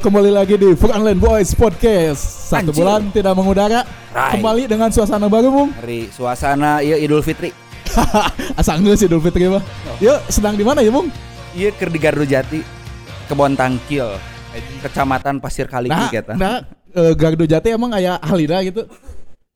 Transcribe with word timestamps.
kembali 0.00 0.32
lagi 0.32 0.56
di 0.56 0.72
Frontline 0.72 1.20
Boys 1.20 1.52
Podcast. 1.52 2.48
Satu 2.48 2.72
Anjir. 2.72 2.80
bulan 2.80 3.00
tidak 3.12 3.34
mengudara, 3.36 3.84
Rai. 4.10 4.36
kembali 4.36 4.64
dengan 4.64 4.88
suasana 4.88 5.28
baru, 5.28 5.52
Bung. 5.52 5.70
Hari 5.76 6.08
suasana 6.08 6.80
ya 6.80 6.96
Idul 6.96 7.20
Fitri. 7.20 7.52
Asa 8.58 8.74
enggak 8.74 8.96
sih 8.96 9.06
Idul 9.06 9.20
Fitri 9.20 9.46
mah. 9.46 9.60
Yuk, 10.00 10.18
sedang 10.26 10.56
di 10.56 10.64
mana 10.64 10.80
ya, 10.80 10.88
Bung? 10.88 11.12
Iya 11.52 11.74
keur 11.74 11.90
di 11.90 11.98
Gardu 11.98 12.24
Jati, 12.24 12.62
Kebon 13.26 13.54
Tangkil, 13.54 14.06
Kecamatan 14.80 15.36
Pasir 15.38 15.66
Kaliki 15.66 15.90
Nah, 15.92 16.08
kita. 16.08 16.32
nah 16.34 16.62
eh, 16.90 17.12
Gardu 17.12 17.44
Jati 17.44 17.74
emang 17.74 17.90
aya 17.92 18.16
Halida 18.22 18.62
gitu. 18.62 18.86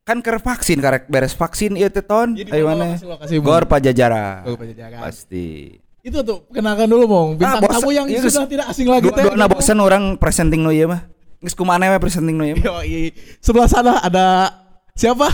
Kan 0.04 0.20
keur 0.20 0.36
vaksin 0.36 0.84
karek 0.84 1.08
beres 1.08 1.32
vaksin 1.32 1.80
ieu 1.80 1.88
teh 1.88 2.04
ton. 2.04 2.36
Jadi 2.36 2.52
Ayo 2.52 2.68
mana 2.68 2.76
mana? 2.84 3.00
lokasi-lokasi, 3.00 3.32
Bung? 3.40 3.46
Gor 3.46 3.64
Pajajaran. 3.64 4.44
Gor 4.44 4.58
Pajajaran. 4.60 5.00
Pasti. 5.00 5.80
Itu 6.04 6.20
tuh 6.20 6.44
kenalkan 6.52 6.84
dulu, 6.84 7.04
Bung. 7.08 7.28
Bintang 7.34 7.64
Ah, 7.64 7.80
tamu 7.80 7.88
yang 7.88 8.04
Iya, 8.04 8.20
sudah 8.22 8.44
tidak 8.44 8.66
asing 8.68 8.84
lagi 8.86 9.08
Dua 9.08 9.16
teh. 9.16 9.24
dua 9.24 9.48
bosan 9.48 9.80
orang 9.80 10.20
presenting 10.20 10.60
nu 10.60 10.68
ieu 10.68 10.84
mah. 10.84 11.08
Geus 11.40 11.56
kumaha 11.56 11.80
we 11.80 11.96
presenting 11.96 12.36
nu 12.36 12.44
ieu 12.44 12.60
mah. 12.60 12.84
Yoi. 12.84 13.08
Sebelah 13.40 13.64
sana 13.64 14.04
ada 14.04 14.52
siapa? 14.92 15.32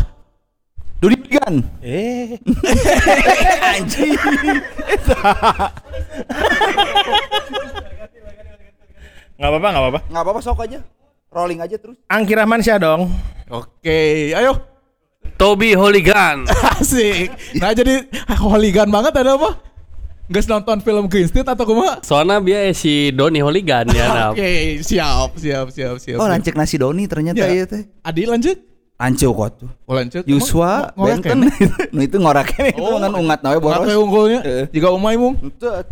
Dudi 1.02 1.18
Pigan. 1.18 1.64
Eh, 1.82 2.38
Anjing. 3.72 4.14
nggak 9.34 9.48
apa-apa, 9.48 9.66
nggak 9.66 9.82
apa-apa. 9.82 10.00
Enggak 10.06 10.22
apa-apa 10.22 10.40
sok 10.40 10.60
aja. 10.62 10.78
Rolling 11.30 11.58
aja 11.58 11.76
terus. 11.78 11.96
Angki 12.06 12.34
Rahman 12.34 12.60
Syah 12.60 12.78
dong. 12.78 13.10
Oke, 13.48 14.30
ayo. 14.30 14.54
Toby 15.34 15.72
Holigan. 15.72 16.44
Asik. 16.76 17.32
Nah, 17.56 17.72
jadi 17.72 18.04
hooligan 18.36 18.86
banget 18.86 19.16
ada 19.16 19.34
apa? 19.34 19.56
Nggak 20.30 20.46
nonton 20.46 20.78
film 20.78 21.04
Green 21.10 21.26
Street 21.26 21.42
atau 21.42 21.66
kumaha? 21.66 21.98
Soalnya 22.06 22.38
dia 22.38 22.70
si 22.70 23.10
Doni 23.10 23.42
Holigan 23.42 23.90
ya. 23.90 24.06
nah. 24.06 24.28
Oke, 24.30 24.78
siap, 24.78 25.34
siap, 25.34 25.66
siap, 25.74 25.98
siap. 25.98 26.18
Oh, 26.22 26.30
lancek 26.30 26.54
nasi 26.54 26.78
Doni 26.78 27.10
ternyata 27.10 27.42
Ya. 27.42 27.50
ieu 27.50 27.66
teh. 27.66 27.90
Adi 28.06 28.30
lanjut. 28.30 28.54
Lancuk 28.94 29.32
kok 29.34 29.50
tuh. 29.64 29.70
Oh, 29.90 29.98
lanjut. 29.98 30.22
Yuswa, 30.28 30.94
Benten, 30.94 31.50
nu 31.90 32.00
itu 32.04 32.14
ngoraknya 32.20 32.70
itu 32.70 32.78
Oh. 32.78 33.00
kan 33.00 33.10
ungat 33.10 33.40
nawe 33.42 33.58
boros. 33.58 33.82
Ngorek 33.82 33.96
unggulnya. 33.96 34.40
Jika 34.70 34.94
umai 34.94 35.18
mung. 35.18 35.34
Teu. 35.58 35.82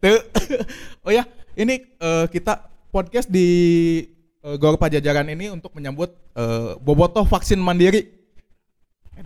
Tuh. 0.00 0.18
oh 1.04 1.12
ya, 1.12 1.28
ini 1.58 1.84
eh, 1.84 2.24
kita 2.32 2.64
podcast 2.88 3.28
di 3.28 3.48
eh, 4.40 4.56
Gor 4.56 4.80
Pajajaran 4.80 5.28
ini 5.28 5.52
untuk 5.52 5.74
menyambut 5.76 6.16
eh, 6.32 6.80
bobotoh 6.80 7.28
vaksin 7.28 7.60
mandiri. 7.60 8.08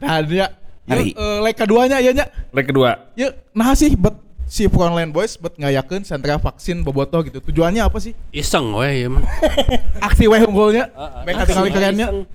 Nah, 0.03 0.19
dia 0.27 0.51
Hari. 0.85 1.17
Yuk, 1.17 1.17
eh, 1.17 1.39
leg 1.41 1.57
keduanya 1.57 1.97
ya 2.01 2.13
nya. 2.13 2.27
Leg 2.53 2.67
kedua. 2.69 3.09
Yuk, 3.17 3.33
nah 3.57 3.73
sih 3.73 3.97
bet 3.97 4.21
si 4.45 4.69
Frontline 4.69 5.09
Boys 5.09 5.41
bet 5.41 5.57
ngayakeun 5.57 6.05
sentra 6.05 6.37
vaksin 6.37 6.85
bobotoh 6.85 7.25
gitu. 7.25 7.41
Tujuannya 7.41 7.81
apa 7.81 7.97
sih? 8.01 8.13
Iseng 8.29 8.77
weh 8.77 9.05
ya 9.05 9.09
mah. 9.09 9.25
Aksi 10.07 10.29
weh 10.29 10.45
unggulnya. 10.45 10.93
Ah, 10.93 11.21
ah. 11.21 11.23
Mereka 11.25 11.49
tinggal 11.49 11.73
kerennya. 11.73 12.09
Iseng. 12.13 12.29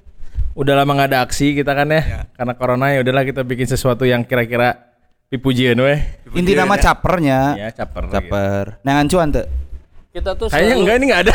Udah 0.58 0.73
lama 0.75 0.92
nggak 0.92 1.09
ada 1.14 1.20
aksi 1.23 1.55
kita 1.55 1.72
kan 1.72 1.88
ya. 1.88 2.02
Ya. 2.02 2.22
Karena 2.36 2.53
corona 2.58 2.92
ya 2.92 3.00
udahlah 3.05 3.23
kita 3.23 3.45
bikin 3.45 3.70
sesuatu 3.70 4.03
yang 4.03 4.25
kira-kira 4.25 4.92
dipujian 5.30 5.77
weh. 5.77 6.02
Inti 6.33 6.58
nama 6.58 6.75
capernya. 6.75 7.53
Ya, 7.55 7.70
caper. 7.70 8.09
lagi. 8.09 8.14
Caper. 8.17 8.66
Nengan 8.81 9.05
cuan 9.08 9.30
teu. 9.30 9.45
Kita 10.09 10.33
tuh 10.33 10.50
Kayaknya 10.50 10.73
selalu, 10.73 10.81
enggak 10.81 10.95
ini 10.97 11.05
enggak 11.05 11.22
ada. 11.22 11.33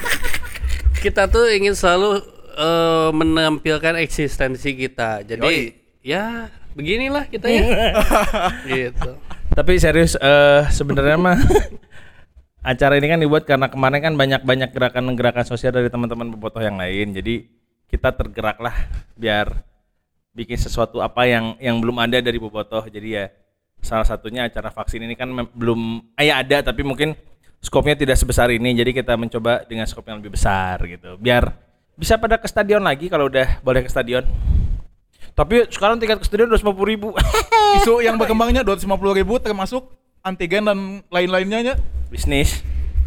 kita 1.06 1.22
tuh 1.30 1.44
ingin 1.54 1.74
selalu 1.78 2.10
eh, 2.58 3.08
menampilkan 3.14 3.94
eksistensi 4.02 4.74
kita. 4.74 5.22
Jadi 5.22 5.79
ya 6.00 6.48
beginilah 6.72 7.28
kita 7.28 7.46
ya. 7.48 7.64
gitu. 8.70 9.10
Tapi 9.52 9.72
serius 9.82 10.14
eh 10.16 10.62
sebenarnya 10.70 11.16
mah 11.18 11.38
acara 12.70 13.00
ini 13.00 13.06
kan 13.08 13.20
dibuat 13.20 13.44
karena 13.48 13.66
kemarin 13.72 14.00
kan 14.00 14.14
banyak-banyak 14.16 14.70
gerakan-gerakan 14.72 15.46
sosial 15.48 15.72
dari 15.72 15.88
teman-teman 15.88 16.28
bobotoh 16.32 16.60
yang 16.60 16.76
lain. 16.76 17.16
Jadi 17.16 17.48
kita 17.90 18.14
tergerak 18.14 18.60
lah 18.62 18.76
biar 19.18 19.66
bikin 20.30 20.56
sesuatu 20.56 21.02
apa 21.02 21.26
yang 21.26 21.58
yang 21.58 21.76
belum 21.80 21.98
ada 21.98 22.20
dari 22.22 22.38
bobotoh. 22.38 22.86
Jadi 22.86 23.08
ya 23.18 23.24
salah 23.80 24.04
satunya 24.04 24.44
acara 24.46 24.68
vaksin 24.68 25.02
ini 25.02 25.16
kan 25.16 25.32
belum 25.56 26.12
eh, 26.20 26.28
ya 26.28 26.44
ada 26.44 26.70
tapi 26.70 26.84
mungkin 26.84 27.16
skopnya 27.58 27.96
tidak 27.96 28.16
sebesar 28.20 28.52
ini. 28.52 28.76
Jadi 28.76 28.94
kita 28.94 29.16
mencoba 29.16 29.64
dengan 29.66 29.88
skop 29.88 30.06
yang 30.06 30.20
lebih 30.22 30.36
besar 30.36 30.78
gitu. 30.86 31.16
Biar 31.18 31.50
bisa 31.98 32.16
pada 32.16 32.40
ke 32.40 32.46
stadion 32.48 32.80
lagi 32.80 33.10
kalau 33.10 33.28
udah 33.28 33.60
boleh 33.60 33.84
ke 33.84 33.90
stadion. 33.90 34.24
Tapi 35.34 35.70
sekarang 35.70 35.96
tiket 36.02 36.20
ke 36.20 36.26
stadion 36.26 36.50
udah 36.50 36.60
ribu. 36.84 37.08
Isu 37.80 38.02
yang 38.02 38.18
berkembangnya 38.20 38.66
250 38.66 39.18
ribu 39.18 39.38
termasuk 39.38 39.88
antigen 40.20 40.68
dan 40.68 40.78
lain-lainnya 41.08 41.58
nya. 41.62 41.74
Bisnis. 42.10 42.60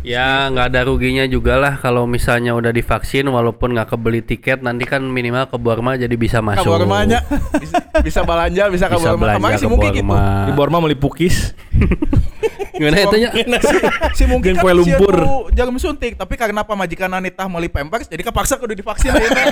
Ya 0.04 0.52
nggak 0.52 0.76
ada 0.76 0.84
ruginya 0.84 1.24
juga 1.24 1.56
lah 1.56 1.80
kalau 1.80 2.04
misalnya 2.04 2.52
udah 2.52 2.76
divaksin 2.76 3.24
walaupun 3.24 3.72
nggak 3.72 3.96
kebeli 3.96 4.20
tiket 4.20 4.60
nanti 4.60 4.84
kan 4.84 5.00
minimal 5.00 5.48
ke 5.48 5.56
Borma 5.56 5.96
jadi 5.96 6.12
bisa 6.20 6.44
masuk. 6.44 6.68
Kabormanya 6.68 7.24
bisa, 7.56 7.80
bisa 8.12 8.20
belanja, 8.28 8.68
bisa 8.68 8.92
Bisa 8.92 9.00
kaborma. 9.00 9.16
belanja 9.16 9.40
Kemarin 9.40 9.56
ke 9.56 9.62
sih 9.64 9.70
mungkin 9.72 9.92
gitu. 9.96 10.04
Borma. 10.04 10.44
Di 10.44 10.52
Borma 10.52 10.78
beli 10.84 10.98
pukis. 11.00 11.36
Gimana 12.74 12.98
itu 13.00 13.18
nya? 13.22 13.30
Si 14.12 14.24
mungkin 14.26 14.58
kan 14.58 14.66
kue 14.66 14.74
lumpur. 14.74 15.14
jarum 15.54 15.78
suntik, 15.78 16.18
tapi 16.18 16.34
karena 16.34 16.66
pamajikan 16.66 17.10
Anita 17.10 17.46
meuli 17.46 17.70
Pampers 17.70 18.10
jadi 18.10 18.26
kepaksa 18.26 18.58
kudu 18.58 18.74
divaksin 18.74 19.14
ayeuna. 19.14 19.44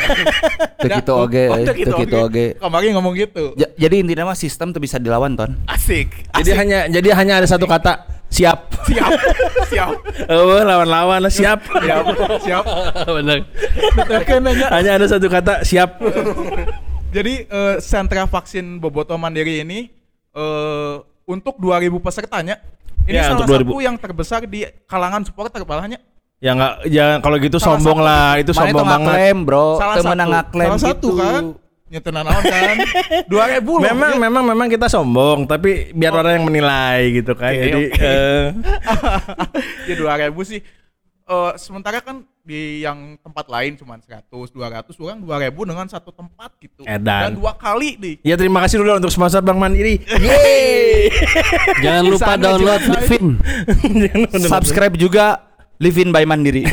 Teu 0.75 0.89
Ya, 0.89 0.97
kitu 0.97 1.13
oge, 1.13 1.45
oh, 1.45 1.55
eh. 1.55 1.65
teu 1.69 1.73
Teu 1.77 1.97
kitu 2.01 2.15
oge. 2.17 2.45
Kemarin 2.57 2.97
ngomong 2.97 3.13
gitu. 3.13 3.53
Ja- 3.53 3.69
Jadi 3.77 4.01
inti 4.01 4.13
nama 4.13 4.33
sistem 4.33 4.73
tuh 4.73 4.81
bisa 4.81 4.97
dilawan 4.97 5.37
ton. 5.37 5.53
Asik. 5.69 6.09
Jadi 6.33 6.51
hanya 6.51 6.89
jadi 6.89 7.09
hanya 7.13 7.33
ada 7.37 7.47
satu 7.47 7.69
kata 7.69 8.09
siap. 8.27 8.73
siap. 8.89 9.11
siap. 9.69 9.93
Oh, 10.31 10.57
lawan-lawan 10.57 11.21
lah 11.21 11.29
siap. 11.29 11.61
Siap. 11.61 12.05
Siap. 12.41 12.65
Nanya. 14.41 14.67
hanya 14.73 14.91
ada 14.97 15.05
satu 15.05 15.27
kata 15.27 15.61
siap. 15.61 16.01
Jadi 17.15 17.43
eh, 17.43 17.75
sentra 17.83 18.23
vaksin 18.23 18.79
Boboto 18.79 19.13
Mandiri 19.19 19.61
ini 19.61 19.91
eh 20.31 20.95
untuk 21.27 21.59
2000 21.59 21.91
pesertanya 21.99 22.55
ini 23.03 23.13
Ya, 23.13 23.23
salah 23.25 23.35
untuk 23.35 23.45
satu 23.47 23.63
2000. 23.63 23.81
yang 23.81 23.95
terbesar 23.95 24.39
di 24.43 24.59
kalangan 24.85 25.21
supporter 25.21 25.61
balahnya. 25.61 25.99
Ya 26.37 26.51
enggak 26.51 26.73
jangan 26.87 27.17
kalau 27.21 27.37
gitu 27.37 27.57
Salah 27.57 27.77
sombong 27.77 27.99
satu. 27.99 28.07
lah, 28.07 28.29
itu 28.35 28.51
Mana 28.51 28.59
sombong 28.59 28.81
banget. 28.81 28.97
ngaklaim, 29.05 29.37
Bro. 29.41 29.65
Salah 29.75 29.93
Teu 29.93 30.01
satu. 30.01 30.17
Salah 30.17 30.79
satu 30.79 31.07
gitu. 31.07 31.09
kan. 31.15 31.43
Nyetenan 31.91 32.23
naon 32.23 32.43
kan. 32.43 32.77
2000 33.29 33.61
loh. 33.67 33.79
Memang 33.83 34.11
Ya. 34.11 34.19
memang 34.21 34.43
memang 34.45 34.67
kita 34.67 34.87
sombong, 34.87 35.39
tapi 35.43 35.91
biar 35.91 36.13
orang 36.13 36.39
yang 36.39 36.45
menilai 36.47 36.97
gitu 37.13 37.35
kan. 37.35 37.51
Oke, 37.51 37.61
Jadi 37.61 37.81
oke. 37.85 37.99
eh, 38.01 38.43
ya 39.89 39.95
2000 39.95 40.33
sih. 40.41 40.59
Eh 41.23 41.51
sementara 41.55 41.99
kan 41.99 42.23
di 42.41 42.81
yang 42.81 43.15
tempat 43.21 43.45
lain 43.45 43.77
cuma 43.77 44.01
100, 44.01 44.25
200, 44.27 44.97
orang 44.97 45.21
2000 45.21 45.69
dengan 45.69 45.87
satu 45.87 46.09
tempat 46.09 46.49
gitu. 46.57 46.81
Edan. 46.83 47.29
Dan 47.29 47.31
dua 47.37 47.53
kali 47.53 48.01
nih. 48.01 48.15
ya 48.25 48.35
terima 48.37 48.65
kasih 48.65 48.81
dulu 48.81 48.97
untuk 48.97 49.13
sponsor 49.13 49.45
Bank 49.45 49.61
Mandiri. 49.61 50.01
Yeay. 50.25 51.13
Jangan 51.85 52.03
lupa 52.09 52.33
sana 52.33 52.41
download 52.41 52.81
juga. 52.81 52.97
Livin. 52.97 53.25
Jangan 54.01 54.19
lupa. 54.25 54.49
Subscribe 54.57 54.95
juga 54.97 55.25
Livin 55.81 56.09
by 56.09 56.25
Mandiri. 56.25 56.65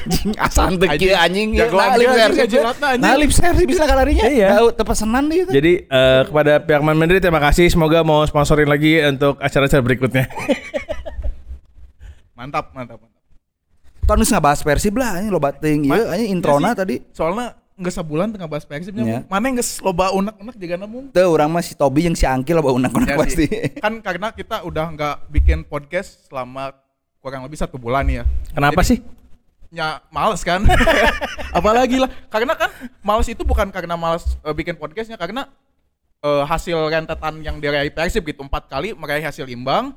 Anjing 0.00 0.32
asan 0.36 0.76
teu 0.76 0.88
kieu 0.98 1.16
anjing. 1.16 1.56
ya. 1.56 1.70
Nah, 1.70 1.96
lip 1.96 2.12
service. 2.12 3.00
Nah, 3.00 3.14
lip 3.16 3.32
service 3.32 3.66
bisa 3.68 3.84
kalarinya. 3.88 4.26
Iya. 4.26 4.48
Tahu 4.60 4.68
tepesenan 4.76 5.24
dia. 5.30 5.42
tuh. 5.48 5.54
Jadi 5.54 5.72
eh, 5.86 6.20
kepada 6.28 6.52
pihak 6.60 6.82
Bank 6.84 6.98
Mandiri 6.98 7.20
terima 7.22 7.40
kasih. 7.40 7.72
Semoga 7.72 8.04
mau 8.04 8.20
sponsorin 8.28 8.68
lagi 8.68 9.00
untuk 9.06 9.40
acara-acara 9.40 9.80
berikutnya. 9.80 10.26
Mantap, 12.40 12.72
mantap, 12.72 12.96
mantap. 12.96 13.19
Ton 14.10 14.18
geus 14.18 14.34
ngabahas 14.34 14.66
Persib 14.66 14.98
lah 14.98 15.22
anjing 15.22 15.30
loba 15.30 15.54
teuing 15.54 15.86
ieu 15.86 15.94
Ma- 15.94 16.10
anjing 16.10 16.26
ya 16.26 16.34
introna 16.34 16.74
sih. 16.74 16.78
tadi. 16.82 16.94
Soalnya 17.14 17.54
nggak 17.78 17.94
sebulan 17.94 18.26
tengah 18.34 18.48
bahas 18.50 18.66
Persibnya. 18.66 19.04
Ya. 19.06 19.20
Mana 19.24 19.54
nggak 19.54 19.68
loba 19.80 20.10
unek-unek 20.10 20.56
juga 20.58 20.74
namun. 20.74 21.02
Teu 21.14 21.30
urang 21.30 21.46
mah 21.46 21.62
si 21.62 21.78
Tobi 21.78 22.10
yang 22.10 22.18
si 22.18 22.26
Angki 22.26 22.50
loba 22.50 22.74
unak-unak 22.74 23.06
Ya 23.06 23.14
pasti. 23.14 23.46
sih. 23.46 23.78
Kan 23.78 24.02
karena 24.02 24.34
kita 24.34 24.66
udah 24.66 24.90
nggak 24.90 25.16
bikin 25.30 25.62
podcast 25.62 26.26
selama 26.26 26.74
kurang 27.22 27.46
lebih 27.46 27.54
satu 27.54 27.78
bulan 27.78 28.02
ya. 28.10 28.26
Kenapa 28.50 28.82
Jadi- 28.82 28.98
sih? 28.98 28.98
Ya 29.70 30.02
males 30.10 30.42
kan. 30.42 30.66
Apalagi 31.58 32.02
lah. 32.02 32.10
Karena 32.26 32.58
kan 32.58 32.74
males 33.00 33.30
itu 33.30 33.46
bukan 33.46 33.70
karena 33.70 33.94
males 33.94 34.26
eh, 34.42 34.50
bikin 34.50 34.74
podcastnya. 34.74 35.14
Karena 35.14 35.46
eh, 36.18 36.42
hasil 36.50 36.90
rentetan 36.90 37.38
yang 37.46 37.62
diraih 37.62 37.94
Persib 37.94 38.26
gitu. 38.26 38.42
Empat 38.42 38.66
kali 38.66 38.90
meraih 38.90 39.22
hasil 39.22 39.46
imbang. 39.46 39.94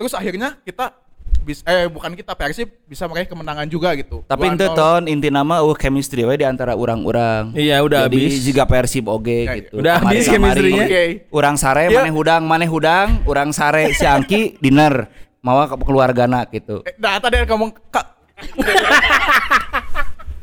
Terus 0.00 0.16
akhirnya 0.16 0.56
kita 0.64 0.96
bis, 1.40 1.60
eh 1.62 1.86
bukan 1.86 2.12
kita 2.12 2.32
Persib 2.32 2.68
bisa 2.84 3.04
meraih 3.04 3.24
kemenangan 3.24 3.64
juga 3.64 3.92
gitu. 3.92 4.20
Tapi 4.24 4.44
2-0. 4.44 4.50
ente 4.50 4.66
ton 4.70 5.00
inti 5.04 5.28
nama 5.28 5.60
uh 5.60 5.72
chemistry 5.72 6.22
we 6.22 6.34
di 6.34 6.42
antara 6.42 6.72
urang-urang. 6.72 7.52
Iya, 7.52 7.80
udah 7.80 8.06
Jadi 8.06 8.30
habis. 8.30 8.42
Juga 8.42 8.62
Persib 8.64 9.04
oge 9.06 9.38
Ya, 9.42 9.52
gitu. 9.58 9.78
udah 9.78 9.92
habis 9.98 10.24
chemistry-nya. 10.24 10.84
Oke. 10.84 11.02
Urang 11.28 11.54
sare 11.56 11.86
Ya. 11.86 11.96
maneh 11.96 12.10
hudang, 12.10 12.42
maneh 12.44 12.66
hudang, 12.66 13.20
urang 13.24 13.50
sare 13.50 13.90
si 13.92 14.04
Angki 14.04 14.54
dinner. 14.62 15.08
Mawa 15.40 15.64
ke 15.64 15.74
keluargana 15.80 16.44
gitu. 16.46 16.84
Eh, 16.84 16.92
Nah 16.96 17.16
tadi 17.16 17.40
ngomong 17.42 17.72
kak. 17.88 18.04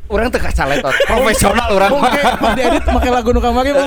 Urang 0.07 0.31
teu 0.31 0.39
kacaletot. 0.39 0.93
Profesional 1.03 1.67
urang 1.69 1.99
mah. 1.99 2.09
Oke, 2.09 2.55
diedit 2.55 2.81
pakai 2.81 3.11
lagu 3.11 3.29
nu 3.29 3.37
kamari. 3.37 3.69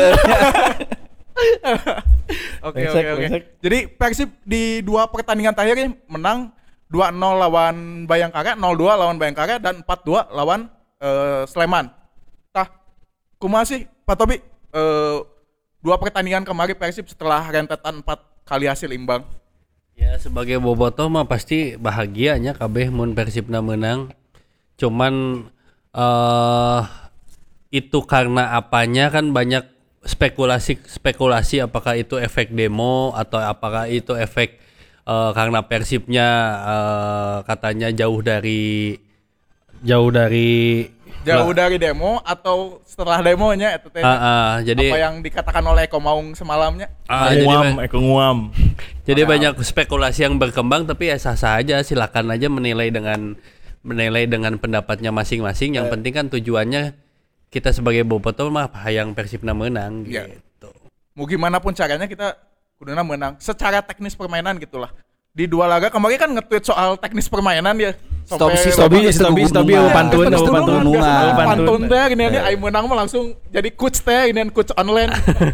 Oke 2.60 2.84
oke 2.84 3.08
oke. 3.10 3.26
Jadi 3.58 3.78
Persib 3.88 4.28
di 4.44 4.78
dua 4.80 5.08
pertandingan 5.08 5.50
terakhir 5.50 5.76
ini 5.78 5.88
menang 6.04 6.52
2-0 6.90 7.14
lawan 7.14 8.04
Bayangkara, 8.10 8.58
0-2 8.58 8.98
lawan 8.98 9.16
Bayangkara 9.16 9.62
dan 9.62 9.86
4-2 9.86 10.34
lawan 10.34 10.66
eh, 10.98 11.46
Sleman. 11.46 11.86
Tah, 12.50 12.66
kumaha 13.38 13.62
sih 13.62 13.86
Pak 13.86 14.16
Tobi? 14.18 14.42
Eh, 14.74 15.18
dua 15.80 15.96
pertandingan 15.96 16.44
kemarin 16.44 16.76
Persib 16.76 17.08
setelah 17.08 17.46
rentetan 17.48 18.02
4 18.02 18.04
kali 18.44 18.66
hasil 18.66 18.90
imbang. 18.90 19.22
Ya 19.94 20.18
sebagai 20.18 20.58
bobotoh 20.58 21.06
mah 21.06 21.28
pasti 21.30 21.78
bahagianya 21.78 22.58
kabeh 22.58 22.90
mun 22.90 23.14
Persibna 23.14 23.62
menang. 23.62 24.10
Cuman 24.74 25.46
eh 25.90 26.82
itu 27.70 28.02
karena 28.02 28.58
apanya 28.58 29.14
kan 29.14 29.30
banyak 29.30 29.62
spekulasi 30.02 30.80
spekulasi 30.90 31.62
apakah 31.62 31.94
itu 31.94 32.18
efek 32.18 32.50
demo 32.50 33.14
atau 33.14 33.38
apakah 33.38 33.86
itu 33.86 34.16
efek 34.18 34.58
eh, 35.10 35.30
karena 35.34 35.60
Persibnya 35.60 36.28
eh, 36.62 37.36
katanya 37.44 37.90
jauh 37.90 38.22
dari 38.22 38.94
jauh 39.80 40.08
dari 40.08 40.86
Jauh 41.20 41.52
dari 41.52 41.76
demo 41.76 42.16
atau 42.24 42.80
setelah 42.80 43.20
demonya 43.20 43.76
itu 43.76 43.92
teh. 43.92 44.00
Ah, 44.00 44.16
ah, 44.16 44.52
jadi 44.64 44.88
apa 44.88 44.98
yang 44.98 45.14
dikatakan 45.20 45.60
oleh 45.60 45.84
Komaung 45.84 46.32
semalamnya? 46.32 46.88
ah, 47.04 47.28
jadi 47.28 47.44
nguam, 47.44 47.64
ba- 47.76 47.84
eh 47.84 47.90
nguam. 47.92 48.38
Jadi 49.04 49.20
banyak 49.28 49.52
spekulasi 49.60 50.24
yang 50.24 50.40
berkembang 50.40 50.88
tapi 50.88 51.12
ya 51.12 51.20
sah-sah 51.20 51.60
aja 51.60 51.84
silakan 51.84 52.32
aja 52.32 52.48
menilai 52.48 52.88
dengan 52.88 53.36
menilai 53.84 54.24
dengan 54.24 54.56
pendapatnya 54.56 55.12
masing-masing. 55.12 55.76
Yang 55.76 55.92
penting 55.92 56.12
kan 56.14 56.26
tujuannya 56.32 56.96
kita 57.52 57.76
sebagai 57.76 58.08
bobotoh 58.08 58.48
mah 58.48 58.72
hayang 58.80 59.12
Persibna 59.12 59.52
menang 59.52 60.08
Iya. 60.08 60.24
gitu. 60.30 60.72
Mau 61.12 61.28
gimana 61.28 61.60
pun 61.60 61.76
caranya 61.76 62.08
kita 62.08 62.32
kuduna 62.80 63.04
menang. 63.04 63.36
Secara 63.36 63.84
teknis 63.84 64.16
permainan 64.16 64.56
gitulah. 64.56 64.88
Di 65.36 65.44
dua 65.44 65.68
laga 65.68 65.92
kemarin 65.92 66.16
kan 66.16 66.32
nge-tweet 66.32 66.64
soal 66.64 66.96
teknis 66.96 67.28
permainan 67.28 67.76
ya. 67.76 67.92
Stop 68.24 68.56
si 68.56 68.72
Stobi, 68.72 69.04
Stobi, 69.12 69.12
Stobi, 69.12 69.42
Stobi, 69.44 69.72
Gunungan. 69.76 69.92
pantun, 69.92 70.24
pantun. 70.32 70.74
Gunungan. 70.80 71.24
pantun 71.36 71.80
teh 71.92 72.04
gini 72.14 72.22
ini 72.30 72.38
aing 72.40 72.56
menang 72.62 72.88
mah 72.88 73.04
langsung 73.04 73.36
jadi 73.52 73.68
coach 73.76 74.00
teh 74.00 74.32
ini 74.32 74.48
coach 74.48 74.72
online. 74.80 75.12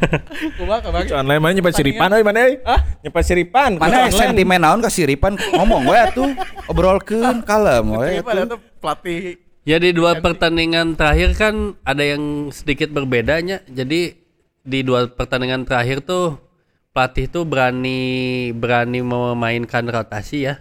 Kumaha 0.61 0.78
kemarin? 0.87 1.06
Online 1.19 1.40
mana 1.43 1.52
nyepat 1.58 1.75
siripan 1.75 2.08
euy 2.14 2.23
mana 2.23 2.38
euy? 2.46 2.55
Hah? 2.62 2.81
Nyepat 3.02 3.23
siripan. 3.26 3.70
Mana 3.75 4.06
sentimen 4.14 4.61
naon 4.62 4.78
ka 4.78 4.90
siripan 4.93 5.34
ngomong 5.58 5.82
we 5.82 5.99
atuh 5.99 6.31
obrolkeun 6.70 7.43
kalem 7.43 7.84
we 7.90 8.20
Iya, 8.20 8.23
atuh. 8.23 8.55
tuh 8.55 8.61
pelatih 8.78 9.43
Jadi 9.67 9.88
dua 9.90 10.23
pertandingan 10.23 10.94
terakhir 10.94 11.34
kan 11.34 11.75
ada 11.82 12.06
yang 12.06 12.55
sedikit 12.55 12.94
berbedanya. 12.94 13.67
Jadi 13.67 14.14
di 14.62 14.78
dua 14.87 15.11
pertandingan 15.11 15.67
terakhir 15.67 16.06
tuh 16.06 16.45
pelatih 16.96 17.28
tuh 17.28 17.44
berani 17.44 18.00
berani 18.56 19.04
memainkan 19.04 19.84
rotasi 19.84 20.48
ya. 20.48 20.56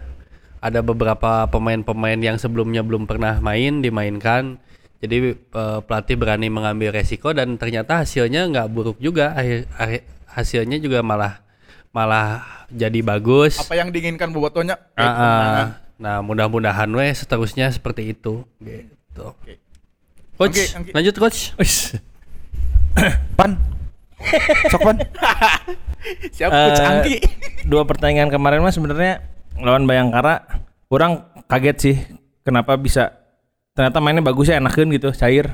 Ada 0.60 0.84
beberapa 0.84 1.48
pemain-pemain 1.48 2.20
yang 2.20 2.36
sebelumnya 2.36 2.84
belum 2.84 3.08
pernah 3.08 3.40
main 3.40 3.80
dimainkan. 3.80 4.60
Jadi 5.00 5.32
eh, 5.32 5.80
pelatih 5.80 6.20
berani 6.20 6.52
mengambil 6.52 6.92
resiko 6.92 7.32
dan 7.32 7.56
ternyata 7.56 8.04
hasilnya 8.04 8.52
nggak 8.52 8.68
buruk 8.68 9.00
juga. 9.00 9.32
Akhir, 9.32 9.64
akhir- 9.80 10.04
hasilnya 10.28 10.76
juga 10.76 11.00
malah 11.00 11.40
malah 11.96 12.44
jadi 12.68 13.00
bagus. 13.00 13.56
apa 13.56 13.72
yang 13.72 13.88
diinginkan 13.88 14.28
bobotonya? 14.28 14.76
Ah, 14.92 15.08
ah. 15.08 15.64
Nah, 15.96 16.20
mudah-mudahan 16.20 16.92
weh 16.92 17.08
seterusnya 17.16 17.72
seperti 17.72 18.12
itu 18.12 18.44
gitu. 18.60 19.32
Coach, 20.36 20.52
Oke, 20.52 20.64
oke. 20.68 20.90
lanjut 20.92 21.16
coach. 21.16 21.56
Pan. 23.40 23.75
Sok 24.72 24.80
pan. 24.80 24.96
Siap 26.36 26.50
coach 26.50 26.80
Eh, 26.80 26.86
Angki. 26.86 27.16
dua 27.66 27.82
pertandingan 27.82 28.30
kemarin 28.30 28.62
mah 28.62 28.70
sebenarnya 28.70 29.26
lawan 29.58 29.84
Bayangkara 29.84 30.46
kurang 30.86 31.26
kaget 31.50 31.76
sih 31.76 31.96
kenapa 32.46 32.78
bisa 32.78 33.10
ternyata 33.74 33.98
mainnya 33.98 34.22
bagus 34.22 34.46
ya 34.46 34.62
enakan 34.62 34.94
gitu 34.94 35.10
cair 35.10 35.50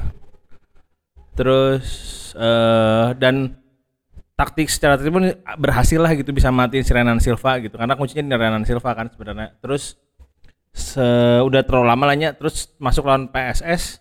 terus 1.32 1.86
eh 2.36 3.08
dan 3.16 3.56
taktik 4.36 4.68
secara 4.68 5.00
taktik 5.00 5.12
pun 5.12 5.32
berhasil 5.56 5.96
lah 5.96 6.12
gitu 6.12 6.36
bisa 6.36 6.52
matiin 6.52 6.84
si 6.84 6.92
Renan 6.92 7.16
Silva 7.16 7.56
gitu 7.64 7.80
karena 7.80 7.96
kuncinya 7.96 8.28
di 8.28 8.36
Renan 8.36 8.64
Silva 8.68 8.92
kan 8.92 9.08
sebenarnya 9.08 9.56
terus 9.58 9.96
se 10.72 11.04
udah 11.44 11.60
terlalu 11.64 11.84
lama 11.88 12.04
lah 12.08 12.16
nya, 12.16 12.30
terus 12.32 12.72
masuk 12.76 13.04
lawan 13.04 13.28
PSS 13.28 14.00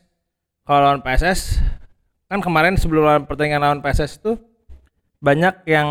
kalau 0.64 0.92
lawan 0.92 1.00
PSS 1.00 1.60
kan 2.28 2.40
kemarin 2.40 2.76
sebelum 2.76 3.04
lawan 3.04 3.24
pertandingan 3.24 3.60
lawan 3.64 3.80
PSS 3.80 4.20
itu 4.20 4.40
banyak 5.22 5.54
yang 5.66 5.90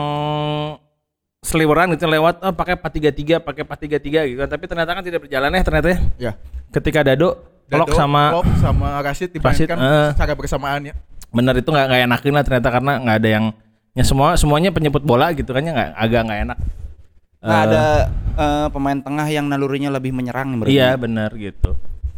seliweran 1.40 1.94
gitu 1.94 2.04
lewat 2.04 2.42
oh, 2.42 2.52
pakai 2.52 2.76
433 2.76 3.40
pakai 3.40 3.62
433 3.64 4.28
gitu 4.28 4.38
kan. 4.38 4.48
tapi 4.50 4.64
ternyata 4.66 4.90
kan 4.92 5.02
tidak 5.02 5.20
berjalan 5.24 5.50
ya 5.50 5.62
ternyata 5.62 5.88
ya 5.88 5.98
Ya. 6.20 6.32
ketika 6.70 7.00
Dado 7.00 7.40
Klok 7.64 7.94
sama 7.94 8.22
Klok 8.34 8.46
sama 8.58 8.88
Rashid 9.00 9.30
dimainkan 9.30 9.78
eh. 9.78 10.08
secara 10.12 10.34
bersamaan 10.34 10.82
ya. 10.84 10.94
bener 11.30 11.54
itu 11.56 11.70
nggak 11.70 11.86
nggak 11.86 12.02
enakin 12.04 12.32
lah 12.34 12.44
ternyata 12.44 12.68
karena 12.68 12.92
nggak 12.98 13.16
ada 13.16 13.28
yang 13.30 13.44
ya 13.90 14.04
semua 14.04 14.34
semuanya 14.34 14.68
penyebut 14.68 15.00
bola 15.00 15.30
gitu 15.30 15.50
kan 15.50 15.62
ya 15.62 15.72
nggak 15.72 15.90
agak 15.96 16.22
nggak 16.24 16.40
enak 16.44 16.58
Nah, 17.40 17.56
Eh, 17.56 17.62
ada 17.64 17.82
eh, 18.36 18.66
pemain 18.68 19.00
tengah 19.00 19.24
yang 19.24 19.48
nalurinya 19.48 19.88
lebih 19.88 20.12
menyerang 20.12 20.60
berarti. 20.60 20.76
iya 20.76 20.92
bener 20.92 21.32
gitu 21.32 21.72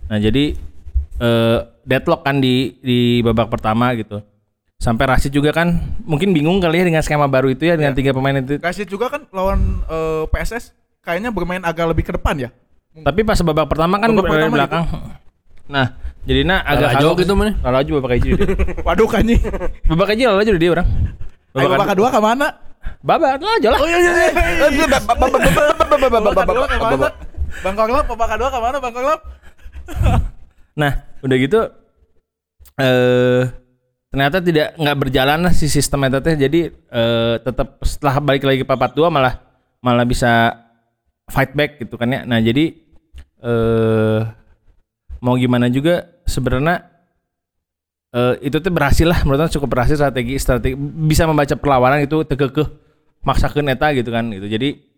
nah 0.08 0.18
jadi 0.18 0.58
eh 1.14 1.58
deadlock 1.84 2.26
kan 2.26 2.42
di 2.42 2.74
di 2.82 2.98
babak 3.22 3.46
pertama 3.46 3.94
gitu 3.94 4.18
sampai 4.82 5.06
Rashid 5.06 5.30
juga 5.30 5.54
kan 5.54 5.78
mungkin 6.02 6.34
bingung 6.34 6.58
kali 6.58 6.82
ya 6.82 6.84
dengan 6.90 7.06
skema 7.06 7.30
baru 7.30 7.54
itu 7.54 7.70
ya 7.70 7.78
dengan 7.78 7.94
tiga 7.94 8.10
pemain 8.10 8.34
itu 8.34 8.58
Rashid 8.58 8.90
juga 8.90 9.06
kan 9.14 9.30
lawan 9.30 9.78
eh, 9.86 10.26
PSS 10.26 10.74
kayaknya 11.06 11.30
bermain 11.30 11.62
agak 11.62 11.86
lebih 11.86 12.10
ke 12.10 12.12
depan 12.18 12.34
ya. 12.34 12.50
tapi 12.92 13.22
pas 13.22 13.38
babak 13.40 13.70
pertama 13.70 14.02
kan 14.02 14.10
Babak 14.10 14.26
berada 14.26 14.34
di 14.34 14.42
pertama 14.42 14.56
belakang 14.58 14.84
nah 15.70 15.86
jadi 16.26 16.40
nah 16.42 16.58
agak 16.66 16.98
kagok 16.98 17.14
gitu 17.22 17.32
mana? 17.38 17.54
Lalajo 17.62 17.90
babak 18.02 18.12
hiji 18.18 18.34
dia 18.34 18.46
Waduh 18.86 19.06
kanyi. 19.06 19.38
babak 19.86 20.08
hiji 20.18 20.22
Lalajo 20.26 20.50
dia 20.58 20.70
orang 20.74 20.88
Ayo 21.54 21.66
babak 21.70 21.88
kedua 21.94 22.08
ke 22.10 22.18
mana? 22.18 22.46
babak 23.06 23.38
Lalajo 23.38 23.68
lah 23.70 23.78
Oh 23.78 23.86
iya 23.86 23.98
iya. 24.02 24.12
iya. 24.66 24.86
Babak 25.06 26.42
kedua 26.50 26.66
ke 26.66 26.76
mana? 26.82 27.08
Bangkok 27.62 27.88
Lab, 27.92 28.04
babak 28.10 28.28
kedua 28.34 28.48
ke 28.50 28.58
mana 28.58 28.76
Bangkok 28.82 29.04
Lab? 29.06 29.20
Nah, 30.72 30.92
udah 31.22 31.36
gitu 31.38 31.60
eh 32.80 33.42
ternyata 34.12 34.44
tidak 34.44 34.76
nggak 34.76 34.98
berjalan 35.00 35.40
lah 35.48 35.52
si 35.56 35.72
sistem 35.72 36.04
itu 36.04 36.20
teh. 36.20 36.36
Jadi 36.36 36.60
eh 36.68 37.34
tetap 37.40 37.80
setelah 37.80 38.20
balik 38.20 38.44
lagi 38.44 38.60
ke 38.60 38.68
papat 38.68 38.92
dua 38.92 39.08
malah 39.08 39.40
malah 39.80 40.04
bisa 40.04 40.52
fight 41.32 41.56
back 41.56 41.80
gitu 41.80 41.96
kan 41.96 42.12
ya. 42.12 42.20
Nah, 42.28 42.38
jadi 42.44 42.76
eh 43.40 44.20
mau 45.24 45.32
gimana 45.40 45.72
juga 45.72 46.12
sebenarnya 46.28 46.84
eh 48.12 48.34
itu 48.44 48.60
tuh 48.60 48.68
berhasil 48.68 49.08
lah 49.08 49.24
menurut 49.24 49.48
saya 49.48 49.56
cukup 49.56 49.68
berhasil 49.72 49.96
strategi 49.96 50.36
strategi 50.36 50.76
bisa 51.08 51.24
membaca 51.24 51.56
perlawanan 51.56 52.04
itu 52.04 52.20
tegekeh 52.28 52.68
maksakeun 53.24 53.72
eta 53.72 53.96
gitu 53.96 54.12
kan 54.12 54.28
gitu. 54.28 54.44
Jadi 54.44 54.91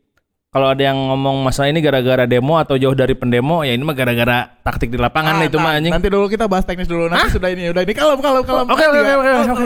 kalau 0.55 0.71
ada 0.71 0.87
yang 0.87 0.95
ngomong 0.95 1.43
masalah 1.43 1.67
ini 1.67 1.83
gara-gara 1.83 2.31
demo 2.31 2.55
atau 2.63 2.79
jauh 2.79 2.95
dari 2.95 3.19
pendemo 3.19 3.67
ya 3.67 3.75
ini 3.75 3.83
mah 3.83 3.91
gara-gara 3.91 4.55
taktik 4.63 4.87
di 4.87 5.03
lapangan 5.03 5.43
Ah, 5.43 5.51
itu 5.51 5.59
mah 5.59 5.75
anjing. 5.75 5.91
Nanti 5.91 6.07
dulu 6.07 6.31
kita 6.31 6.47
bahas 6.47 6.63
teknis 6.63 6.87
dulu. 6.87 7.11
Nanti 7.11 7.35
sudah 7.35 7.51
ini, 7.51 7.75
udah 7.75 7.83
ini 7.83 7.91
kalem 7.91 8.23
kalem 8.23 8.47
kalem. 8.47 8.67
Oke, 8.71 8.85
oke, 8.87 9.01
oke, 9.03 9.31
oke, 9.51 9.65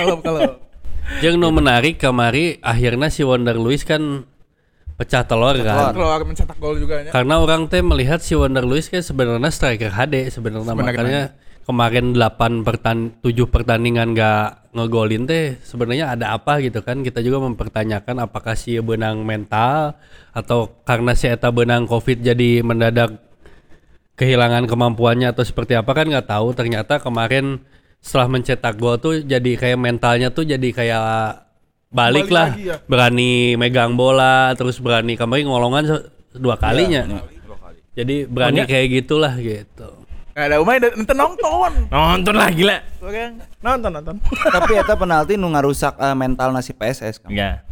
kalem 0.00 0.20
kalem. 0.24 0.52
Yang 1.20 1.34
no 1.36 1.52
menarik 1.52 2.00
kemari 2.00 2.56
akhirnya 2.64 3.12
si 3.12 3.20
Wonder 3.20 3.60
Luis 3.60 3.84
kan 3.84 4.24
pecah 4.96 5.28
telur 5.28 5.60
kan. 5.60 5.92
Keluar 5.92 6.24
mencetak 6.24 6.56
gol 6.56 6.80
juga 6.80 7.04
ya. 7.04 7.12
Karena 7.12 7.36
orang 7.36 7.68
teh 7.68 7.84
melihat 7.84 8.24
si 8.24 8.32
Wonder 8.32 8.64
Luis 8.64 8.88
kan 8.88 9.04
sebenarnya 9.04 9.52
striker 9.52 9.92
HD 9.92 10.32
sebenarnya 10.32 10.72
Sebenarnya 10.72 10.72
makanya 10.72 11.22
kemarin 11.66 12.14
8 12.14 12.62
pertan 12.62 13.18
7 13.20 13.50
pertandingan 13.50 14.14
gak 14.14 14.70
ngegolin 14.70 15.26
teh 15.26 15.58
sebenarnya 15.66 16.14
ada 16.14 16.38
apa 16.38 16.62
gitu 16.62 16.78
kan? 16.80 17.02
Kita 17.02 17.18
juga 17.20 17.42
mempertanyakan 17.42 18.22
apakah 18.22 18.54
si 18.54 18.78
benang 18.78 19.26
mental 19.26 19.98
atau 20.30 20.70
karena 20.86 21.18
si 21.18 21.26
eta 21.26 21.50
benang 21.50 21.90
covid 21.90 22.22
jadi 22.22 22.62
mendadak 22.62 23.18
kehilangan 24.14 24.70
kemampuannya 24.70 25.34
atau 25.34 25.42
seperti 25.42 25.74
apa 25.74 25.90
kan 25.90 26.06
nggak 26.06 26.30
tahu. 26.30 26.54
Ternyata 26.54 27.02
kemarin 27.02 27.58
setelah 27.98 28.30
mencetak 28.30 28.78
gol 28.78 29.02
tuh 29.02 29.26
jadi 29.26 29.58
kayak 29.58 29.78
mentalnya 29.82 30.30
tuh 30.30 30.46
jadi 30.46 30.68
kayak 30.70 31.02
balik 31.90 32.30
Balik 32.30 32.30
lah. 32.30 32.48
lagi 32.54 32.70
ya. 32.70 32.76
berani 32.86 33.58
megang 33.58 33.98
bola 33.98 34.54
terus 34.54 34.78
berani 34.78 35.18
kemarin 35.18 35.50
ngolongan 35.50 35.84
dua 36.38 36.54
kalinya. 36.54 37.26
Jadi 37.98 38.28
berani 38.30 38.62
kayak 38.68 38.86
gitulah 39.02 39.34
gitu 39.40 40.05
Nah, 40.36 40.52
ada 40.52 40.60
umay 40.60 40.76
ente 40.76 41.14
nonton. 41.16 41.88
Nonton 41.88 42.34
lah 42.36 42.52
gila. 42.52 42.84
Orang 43.00 43.40
Nonton 43.64 43.88
nonton. 43.88 44.14
Tapi 44.60 44.72
eta 44.76 44.92
penalti 44.92 45.40
nu 45.40 45.48
ngarusak 45.48 45.96
eh, 45.96 46.12
mental 46.12 46.52
nasi 46.52 46.76
PSS 46.76 47.24
kan. 47.24 47.32
Ya. 47.32 47.64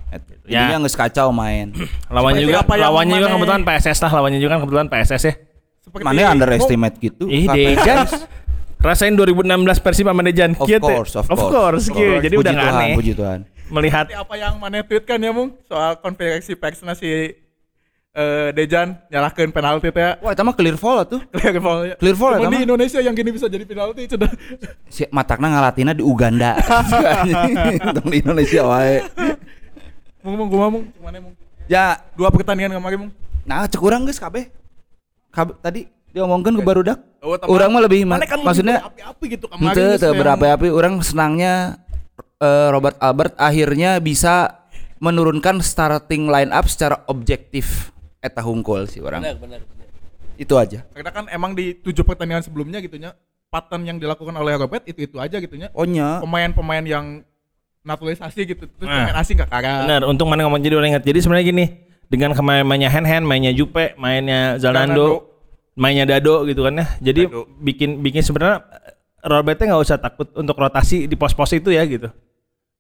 Ya. 0.49 0.73
Ya. 0.73 0.81
geus 0.81 0.97
kacau 0.97 1.29
main. 1.29 1.77
Lawannya 2.15 2.41
juga 2.41 2.65
apa 2.65 2.81
yang 2.81 2.89
lawannya 2.89 3.15
juga 3.21 3.29
kebetulan 3.37 3.63
PSS 3.69 3.99
lah, 4.01 4.11
lawannya 4.17 4.41
juga 4.41 4.57
kebetulan 4.57 4.89
PSS 4.89 5.23
ya. 5.29 5.35
seperti 5.85 6.05
Mana 6.09 6.33
underestimate 6.33 6.97
gitu. 6.97 7.29
Ih, 7.29 7.45
Dejan. 7.53 8.09
Rasain 8.81 9.13
2016 9.13 9.85
Persib 9.85 10.09
sama 10.09 10.25
Dejan. 10.25 10.57
Of 10.57 10.65
course, 10.81 11.13
of 11.21 11.29
of 11.29 11.37
course. 11.37 11.53
course, 11.53 11.85
kieu. 11.93 12.17
Jadi 12.25 12.41
Puji 12.41 12.49
udah 12.49 12.53
aneh 12.57 12.97
Puji 12.97 13.13
Tuhan. 13.13 13.41
melihat 13.69 14.09
apa 14.09 14.35
yang 14.41 14.57
mana 14.57 14.81
tweet 14.81 15.05
kan 15.05 15.21
ya 15.21 15.33
mung 15.33 15.53
soal 15.65 16.01
konferensi 16.01 16.53
pers 16.53 16.81
nasi 16.81 17.33
eh 18.15 18.55
Dejan 18.55 18.95
nyalahkeun 19.11 19.51
penalti 19.51 19.91
teh 19.91 19.99
ya. 19.99 20.15
Wah, 20.23 20.31
itu 20.31 20.41
mah 20.41 20.55
clear 20.55 20.79
fall 20.79 21.03
tuh. 21.03 21.19
Clear 21.35 21.59
ball 21.59 21.81
ya. 21.85 21.95
Clear 21.99 22.15
fall 22.15 22.39
Cuman 22.39 22.47
eta 22.47 22.55
di. 22.55 22.63
Indonesia 22.63 23.01
yang 23.03 23.11
gini 23.13 23.31
bisa 23.31 23.51
jadi 23.51 23.67
penalti 23.67 24.07
sudah. 24.07 24.31
Si 24.87 25.03
matakna 25.11 25.51
ngalatina 25.51 25.91
di 25.91 26.01
Uganda. 26.01 26.55
Untung 27.91 28.09
di 28.09 28.23
Indonesia 28.23 28.63
wae. 28.65 29.03
Mung 30.23 30.39
mung 30.39 30.49
kumaha 30.49 30.71
mung 30.71 30.85
gimana 30.89 31.19
mung? 31.21 31.35
Ya, 31.67 31.99
Dua 32.15 32.31
pertandingan 32.31 32.73
kemarin 32.73 32.99
mung. 33.01 33.13
nah 33.45 33.67
cek 33.67 33.83
urang 33.83 34.07
geus 34.07 34.17
kabeh. 34.17 34.49
Kabeh 35.29 35.59
tadi 35.59 35.81
dia 36.09 36.23
ngomongkeun 36.23 36.55
ke 36.55 36.65
barudak. 36.65 36.99
Oh, 37.19 37.35
Urang 37.49 37.73
mah 37.73 37.83
lebih 37.83 38.05
ma- 38.05 38.17
Mana 38.17 38.29
kan 38.29 38.39
maksudnya 38.39 38.85
api-api 38.85 39.25
gitu 39.33 39.51
kemarin. 39.51 39.97
Teu 39.99 39.99
yang- 40.07 40.17
berapi-api 40.17 40.69
orang 40.69 41.01
senangnya 41.03 41.83
eh, 42.39 42.69
Robert 42.71 42.95
Albert 43.01 43.35
akhirnya 43.35 43.99
bisa 43.99 44.65
menurunkan 44.97 45.59
starting 45.61 46.29
line 46.29 46.53
up 46.53 46.65
secara 46.65 47.03
objektif 47.07 47.93
eta 48.25 48.41
hungkul 48.41 48.89
sih 48.89 49.05
orang. 49.05 49.21
Benar, 49.21 49.37
benar, 49.37 49.61
benar. 49.61 49.87
Itu 50.35 50.57
aja. 50.57 50.89
Karena 50.91 51.11
kan 51.13 51.25
emang 51.29 51.53
di 51.53 51.77
tujuh 51.77 52.03
pertandingan 52.03 52.41
sebelumnya 52.41 52.81
gitunya 52.81 53.13
pattern 53.53 53.85
yang 53.85 54.01
dilakukan 54.01 54.33
oleh 54.33 54.57
Robert 54.57 54.83
itu 54.89 55.05
itu 55.05 55.17
aja 55.21 55.37
gitunya. 55.37 55.69
Ohnya 55.77 56.19
Pemain-pemain 56.19 56.83
yang 56.83 57.23
naturalisasi 57.85 58.41
gitu 58.49 58.65
terus 58.65 58.89
Nah. 58.89 59.13
pemain 59.13 59.17
asing 59.21 59.37
gak 59.37 59.51
kagak. 59.53 59.85
Benar, 59.85 60.03
untung 60.09 60.27
mana 60.27 60.49
ngomong 60.49 60.59
jadi 60.59 60.75
orang 60.75 60.97
ingat. 60.97 61.05
Jadi 61.05 61.19
sebenarnya 61.21 61.47
gini, 61.47 61.65
dengan 62.09 62.33
kemarin 62.33 62.65
mainnya 62.65 62.89
hand 62.89 63.05
hand, 63.05 63.25
mainnya 63.29 63.53
Jupe, 63.53 63.93
mainnya 63.95 64.57
Zalando, 64.57 65.29
mainnya 65.77 66.09
Dado 66.09 66.49
gitu 66.49 66.65
kan 66.65 66.81
ya. 66.81 66.87
Jadi 67.13 67.29
Dado. 67.29 67.45
bikin 67.61 68.01
bikin 68.01 68.25
sebenarnya 68.25 68.65
eh, 68.65 68.97
Robertnya 69.23 69.71
nggak 69.71 69.85
usah 69.85 69.99
takut 70.01 70.33
untuk 70.33 70.57
rotasi 70.57 71.05
di 71.05 71.15
pos-pos 71.15 71.53
itu 71.53 71.71
ya 71.71 71.85
gitu. 71.85 72.09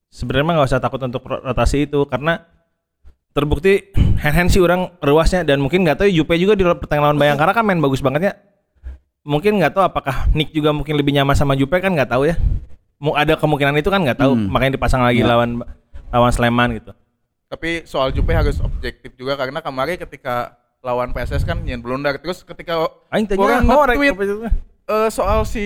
Sebenarnya 0.08 0.58
nggak 0.58 0.68
usah 0.72 0.80
takut 0.80 1.00
untuk 1.04 1.22
ro- 1.22 1.42
rotasi 1.44 1.84
itu 1.84 2.00
karena 2.08 2.42
terbukti 3.30 3.92
hand 4.20 4.34
hand 4.34 4.50
sih 4.50 4.58
orang 4.58 4.90
ruasnya 4.98 5.42
dan 5.42 5.58
mungkin 5.58 5.82
nggak 5.82 5.98
tahu 5.98 6.08
Jupe 6.08 6.34
juga 6.36 6.54
di 6.54 6.62
pertandingan 6.62 7.14
lawan 7.14 7.18
Bayangkara 7.18 7.52
kan 7.52 7.64
main 7.64 7.78
bagus 7.78 7.98
banget 7.98 8.22
ya. 8.28 8.32
Mungkin 9.24 9.56
nggak 9.56 9.72
tahu 9.72 9.84
apakah 9.84 10.28
Nick 10.30 10.52
juga 10.52 10.70
mungkin 10.70 10.94
lebih 10.94 11.12
nyaman 11.12 11.32
sama 11.32 11.54
Jupe 11.54 11.78
kan 11.78 11.90
nggak 11.90 12.10
tahu 12.10 12.28
ya. 12.28 12.36
Mau 13.00 13.16
ada 13.16 13.34
kemungkinan 13.34 13.74
itu 13.76 13.88
kan 13.88 14.00
nggak 14.00 14.20
tahu 14.20 14.32
Hmm. 14.36 14.48
makanya 14.48 14.76
dipasang 14.76 15.00
lagi 15.00 15.24
Ya. 15.24 15.28
lawan 15.28 15.64
lawan 16.08 16.30
Sleman 16.30 16.76
gitu. 16.76 16.92
Tapi 17.48 17.84
soal 17.84 18.10
Jupe 18.10 18.30
harus 18.30 18.60
objektif 18.60 19.14
juga 19.14 19.34
karena 19.34 19.58
kemarin 19.58 19.96
ketika 19.96 20.56
lawan 20.84 21.10
PSS 21.10 21.42
kan 21.42 21.64
nyen 21.64 21.80
blunder 21.80 22.20
terus 22.20 22.44
ketika 22.44 22.84
Aing 23.08 23.24
tanya 23.24 23.40
orang 23.40 23.64
ngorek 23.64 23.96
nge-tweet 23.96 24.52
eh, 24.84 25.08
soal 25.08 25.48
si 25.48 25.64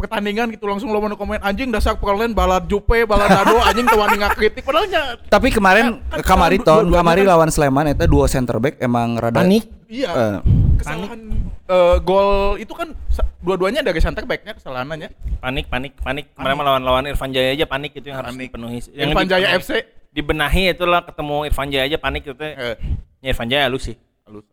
pertandingan 0.00 0.48
gitu 0.48 0.64
langsung 0.64 0.88
lo 0.88 0.98
mau 0.98 1.12
komen 1.12 1.38
anjing 1.38 1.68
dasar 1.68 1.94
perlen 1.94 2.32
balad 2.32 2.64
Jupe 2.64 3.04
balad 3.04 3.28
Dado 3.28 3.60
anjing 3.68 3.84
tuh 3.84 3.94
wani 3.94 4.16
kritik 4.30 4.62
padahal 4.62 4.86
nya 4.86 5.02
Tapi 5.22 5.48
kemarin 5.48 6.00
kan 6.02 6.20
kamari 6.20 6.56
dua- 6.56 6.66
ton 6.80 6.88
kamari 6.88 7.20
kan- 7.20 7.30
lawan 7.30 7.48
Sleman 7.48 7.86
eta 7.86 8.04
dua 8.04 8.24
center 8.24 8.56
back 8.56 8.78
emang 8.78 9.14
rada 9.14 9.38
Panik. 9.38 9.68
iya 9.86 10.08
Eh, 10.10 10.36
kesalahan 10.76 11.20
eh, 11.66 11.96
gol 12.00 12.56
itu 12.56 12.72
kan 12.72 12.96
dua-duanya 13.38 13.80
dari 13.80 13.98
center 13.98 14.24
backnya 14.24 14.52
kesalahannya 14.52 15.12
Panik, 15.38 15.66
panik, 15.66 15.92
panik. 15.96 16.32
Kemarin 16.32 16.56
lawan 16.58 16.82
lawan 16.82 17.04
Irfan 17.06 17.30
Jaya 17.30 17.52
aja 17.52 17.64
panik 17.64 17.92
itu 17.92 18.06
yang 18.06 18.20
harus 18.20 18.32
Panik. 18.32 18.48
dipenuhi. 18.48 18.78
Irfan 18.90 19.24
Jaya 19.26 19.48
dipenuhi- 19.50 19.56
FC. 19.58 19.70
Dibenahi 20.10 20.62
itulah 20.70 21.00
ketemu 21.00 21.36
Irfan 21.44 21.68
Jaya 21.68 21.84
aja 21.86 21.96
panik 21.96 22.22
itu. 22.22 22.34
teh. 22.34 22.52
eh, 22.52 22.76
Ya 23.20 23.28
Irfan 23.30 23.46
Jaya 23.46 23.64
lu 23.66 23.76
sih. 23.76 23.96
halus. 24.22 24.44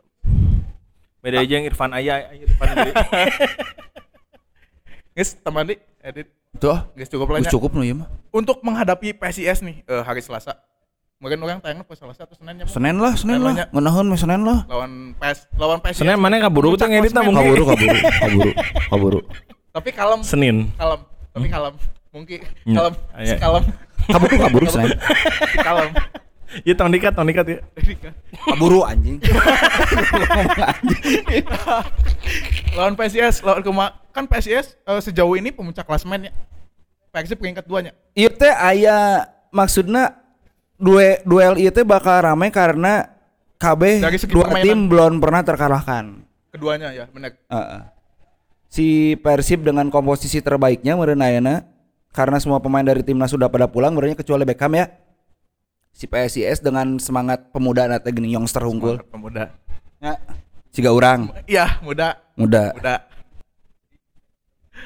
Beda 1.17 1.39
aja 1.39 1.53
yang 1.53 1.65
Irfan 1.65 1.91
Aya, 1.91 2.23
Irfan 2.31 2.67
Jaya. 2.69 2.93
Guys, 5.17 5.33
teman 5.35 5.65
di 5.65 5.75
edit 5.99 6.29
tuh 6.57 6.77
guys 6.93 7.09
cukup 7.09 7.27
lah 7.27 7.39
nya. 7.39 7.49
cukup 7.49 7.73
nu 7.73 7.81
ieu 7.81 7.93
mah. 7.95 8.05
untuk 8.29 8.61
menghadapi 8.61 9.13
PSIS 9.13 9.61
nih 9.61 9.81
eh, 9.83 10.01
hari 10.01 10.21
Selasa 10.21 10.57
mungkin 11.17 11.41
orang 11.41 11.57
tayangnya 11.57 11.81
pas 11.81 11.97
Selasa 11.97 12.21
atau 12.23 12.33
Senin 12.33 12.61
ya? 12.61 12.65
Senin 12.65 12.95
lah, 12.95 13.13
Senin 13.13 13.41
lah. 13.41 13.49
Namanya. 13.51 13.65
Ngeunaheun 13.73 14.05
mah 14.05 14.19
Senin 14.19 14.41
lah. 14.41 14.59
lawan 14.65 14.91
PS 15.15 15.39
lawan 15.55 15.77
PSIS 15.81 15.97
Senin 15.97 16.15
mana 16.15 16.37
kaburu 16.37 16.69
tuh 16.71 16.85
Puncak 16.85 16.89
ngedit 16.93 17.11
mungkin. 17.11 17.33
Kaburu, 17.33 17.63
kaburu, 17.65 17.97
kaburu, 18.13 18.51
kaburu. 18.87 19.19
tapi 19.71 19.89
kalem 19.91 20.19
Senin. 20.21 20.57
kalem 20.75 21.01
tapi 21.31 21.47
kalem 21.47 21.73
mungkin 22.09 22.39
Ya, 22.63 22.73
kalem 22.75 22.93
iya. 23.17 23.35
kalem 23.37 23.63
Kaburu, 24.07 24.35
kaburu 24.39 24.65
Senin. 24.67 24.93
kalem 25.59 25.89
Ya 26.63 26.73
tahun 26.79 26.95
dikat, 26.95 27.11
tahun 27.11 27.27
dikat 27.35 27.45
ya. 27.47 27.59
Kaburu 28.47 28.87
anjing. 28.87 29.19
lawan 32.77 32.93
PSIS 32.93 33.41
lawan 33.41 33.61
kuma 33.65 33.85
kan 34.13 34.29
PSIS 34.29 34.77
eh, 34.77 35.01
sejauh 35.01 35.33
ini 35.33 35.49
pemuncak 35.49 35.85
klasemen 35.85 36.29
ya 36.29 36.33
Persib 37.09 37.41
peringkat 37.41 37.65
duanya 37.65 37.91
Ieu 38.13 38.29
teh 38.29 38.53
aya 38.53 39.25
maksudna 39.49 40.13
duel 40.77 41.57
ieu 41.57 41.73
teh 41.73 41.81
bakal 41.81 42.21
rame 42.21 42.53
karena 42.53 43.09
KB 43.57 44.05
dua 44.29 44.45
permainan. 44.45 44.65
tim 44.69 44.79
belum 44.85 45.13
pernah 45.17 45.41
terkalahkan. 45.41 46.21
keduanya 46.53 46.93
ya 46.93 47.09
benar 47.09 47.33
Heeh. 47.49 47.81
Si 48.69 49.17
Persib 49.17 49.65
dengan 49.65 49.89
komposisi 49.89 50.37
terbaiknya 50.43 50.93
meureun 50.93 51.23
ayeuna 51.23 51.65
karena 52.13 52.37
semua 52.37 52.61
pemain 52.61 52.85
dari 52.85 53.01
timnas 53.01 53.33
sudah 53.33 53.49
pada 53.49 53.65
pulang 53.65 53.97
meureunnya 53.97 54.19
kecuali 54.19 54.45
Beckham 54.45 54.77
ya. 54.77 54.93
Si 55.97 56.05
PSIS 56.05 56.61
dengan 56.61 57.01
semangat 57.01 57.49
pemuda 57.49 57.89
nanti 57.89 58.13
gini 58.13 58.29
youngster 58.29 58.61
unggul. 58.61 59.01
Semangat 59.01 59.09
pemuda 59.09 59.43
Ya. 59.97 60.13
Siga 60.69 60.93
urang 60.93 61.33
iya 61.49 61.81
muda 61.81 62.21
muda. 62.37 62.69
muda 62.77 62.95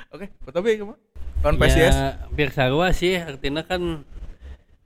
oke 0.08 0.24
tapi 0.48 0.80
kamu 0.80 0.96
lawan 1.44 1.56
Ya, 1.58 1.62
PSIS 1.68 1.96
biar 2.32 2.50
sarua 2.56 2.96
sih 2.96 3.20
artinya 3.20 3.60
kan 3.68 4.08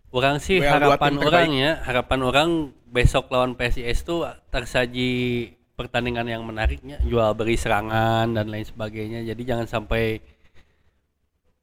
orang 0.10 0.42
sih 0.42 0.58
dua 0.58 0.82
harapan 0.82 1.14
terbaik. 1.14 1.28
orang 1.30 1.50
ya 1.54 1.72
harapan 1.86 2.20
orang 2.26 2.50
besok 2.90 3.30
lawan 3.30 3.54
PSIS 3.54 4.02
tuh 4.02 4.26
tersaji 4.50 5.54
pertandingan 5.78 6.26
yang 6.26 6.42
menariknya 6.42 6.98
jual 7.06 7.36
beri 7.38 7.54
serangan 7.54 8.34
dan 8.34 8.50
lain 8.50 8.66
sebagainya 8.66 9.22
jadi 9.30 9.42
jangan 9.46 9.68
sampai 9.70 10.26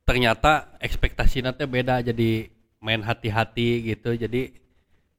ternyata 0.04 0.76
ekspektasi 0.78 1.42
nanti 1.42 1.66
beda 1.66 1.98
jadi 2.04 2.51
main 2.82 3.00
hati-hati 3.00 3.68
gitu 3.86 4.12
jadi 4.12 4.50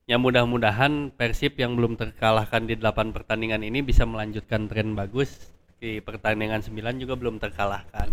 ya 0.03 0.19
mudah-mudahan 0.19 1.09
Persib 1.09 1.55
yang 1.55 1.73
belum 1.73 1.95
terkalahkan 1.95 2.67
di 2.67 2.75
8 2.75 2.83
pertandingan 3.09 3.63
ini 3.63 3.79
bisa 3.79 4.03
melanjutkan 4.03 4.67
tren 4.67 4.91
bagus 4.93 5.47
di 5.79 5.97
pertandingan 5.97 6.59
9 6.59 6.75
juga 6.97 7.15
belum 7.15 7.39
terkalahkan 7.39 8.11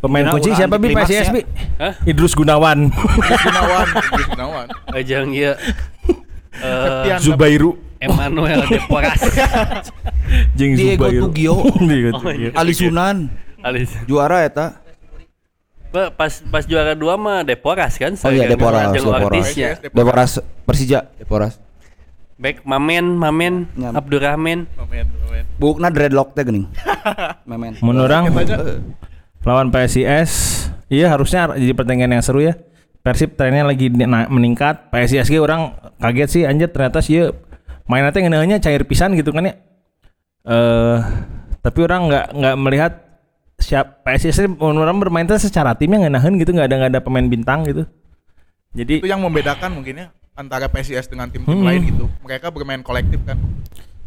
Pemain 0.00 0.24
Ya, 0.24 0.32
kunci 0.32 0.50
siapa 0.50 0.80
bi 0.80 0.96
PSIS 0.96 1.28
ya. 1.28 1.30
bi? 1.30 1.42
Hah? 1.76 1.92
Idrus 2.02 2.32
Gunawan, 2.32 2.88
Idrus 2.88 3.42
Gunawan 3.44 3.86
Idrus 3.86 4.28
Gunawan 4.28 4.66
Ajang 4.96 5.28
iya 5.30 5.52
Eh, 6.50 6.66
Septian. 6.66 7.18
Zubairu, 7.22 7.70
Emmanuel 7.96 8.66
Deporas 8.66 9.22
jeung 10.58 10.74
Diego 10.74 11.06
Zubairu. 11.06 11.22
Tugio. 11.24 11.54
Diego 11.88 12.10
Tugio. 12.18 12.32
iya. 12.36 12.50
Ali 12.52 12.74
Sunan 12.74 13.30
Alis. 13.62 13.94
juara 14.04 14.42
eta. 14.42 14.82
Pas 15.90 16.32
pas 16.46 16.62
juara 16.62 16.94
dua 16.94 17.18
mah 17.18 17.42
Deporas 17.42 17.98
kan 17.98 18.14
Oh 18.14 18.30
iya, 18.30 18.46
Deporas, 18.46 18.94
Deporas. 18.94 19.46
Ya. 19.58 19.74
Deporas 19.82 20.30
Persija, 20.62 21.10
Deporas. 21.18 21.58
Back 22.38 22.62
Mamen 22.62 23.18
Mamen 23.18 23.66
Ya. 23.74 23.90
Abdurrahman 23.90 24.70
Momen, 24.78 25.06
momen. 25.10 25.44
Bukna 25.58 25.90
dreadlock 25.90 26.32
teh 26.32 26.46
geuning. 26.46 26.70
Kita 27.50 28.38
aja 28.38 28.56
lawan 29.40 29.72
PSIS, 29.72 30.32
iya 30.92 31.08
harusnya 31.08 31.48
jadi 31.56 31.72
pertandingan 31.72 32.20
yang 32.20 32.24
seru 32.24 32.44
ya. 32.44 32.56
Persib 33.00 33.32
trennya 33.40 33.64
lagi 33.64 33.88
meningkat, 34.28 34.92
PSIS 34.92 35.32
ge 35.32 35.40
orang 35.40 35.72
kaget 35.96 36.28
sih 36.28 36.42
anjir 36.44 36.68
ternyata 36.68 37.00
sih 37.00 37.32
mainnya 37.88 38.12
teh 38.12 38.22
cair 38.60 38.84
pisan 38.84 39.16
gitu 39.16 39.32
kan 39.32 39.48
ya. 39.48 39.54
Eh 40.44 40.98
tapi 41.60 41.78
orang 41.84 42.08
nggak 42.08 42.26
nggak 42.36 42.56
melihat 42.56 42.92
siap 43.60 44.02
PSIS 44.02 44.40
orang 44.58 44.96
bermain 44.98 45.28
secara 45.36 45.76
timnya 45.76 46.02
ngeunaheun 46.02 46.40
gitu 46.40 46.50
nggak 46.50 46.66
ada 46.66 46.76
nggak 46.80 46.90
ada 46.96 47.00
pemain 47.00 47.24
bintang 47.24 47.62
gitu. 47.68 47.84
Jadi 48.72 49.04
itu 49.04 49.08
yang 49.08 49.20
membedakan 49.20 49.76
mungkin 49.76 49.94
ya 50.00 50.06
antara 50.34 50.66
PSIS 50.66 51.06
dengan 51.06 51.28
tim-tim 51.28 51.52
Hmm. 51.52 51.66
lain 51.68 51.80
gitu. 51.86 52.04
Mereka 52.24 52.48
bermain 52.50 52.80
kolektif 52.80 53.20
kan. 53.22 53.36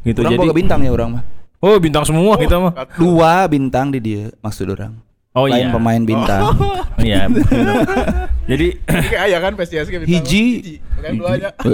gitu 0.03 0.19
Urang 0.19 0.35
jadi 0.35 0.43
boga 0.43 0.53
bintang 0.53 0.79
ya 0.83 0.91
urang 0.91 1.09
mah. 1.15 1.23
Oh 1.63 1.79
bintang 1.79 2.03
semua 2.03 2.35
gitu 2.35 2.59
mah. 2.59 2.73
Dua 2.99 3.47
bintang 3.47 3.87
di 3.87 4.03
dia 4.03 4.23
maksud 4.43 4.67
orang. 4.67 4.99
Oh 5.31 5.47
Lain 5.47 5.69
iya. 5.69 5.73
pemain 5.73 6.03
bintang. 6.03 6.41
Iya. 6.99 7.25
Jadi 8.51 8.67
kayak 9.15 9.23
ayah 9.31 9.39
kan 9.39 9.53
PSIS 9.55 9.87
kayak 9.87 10.01
bintang. 10.03 10.27
Hiji. 10.27 10.45
Eh, 10.99 11.11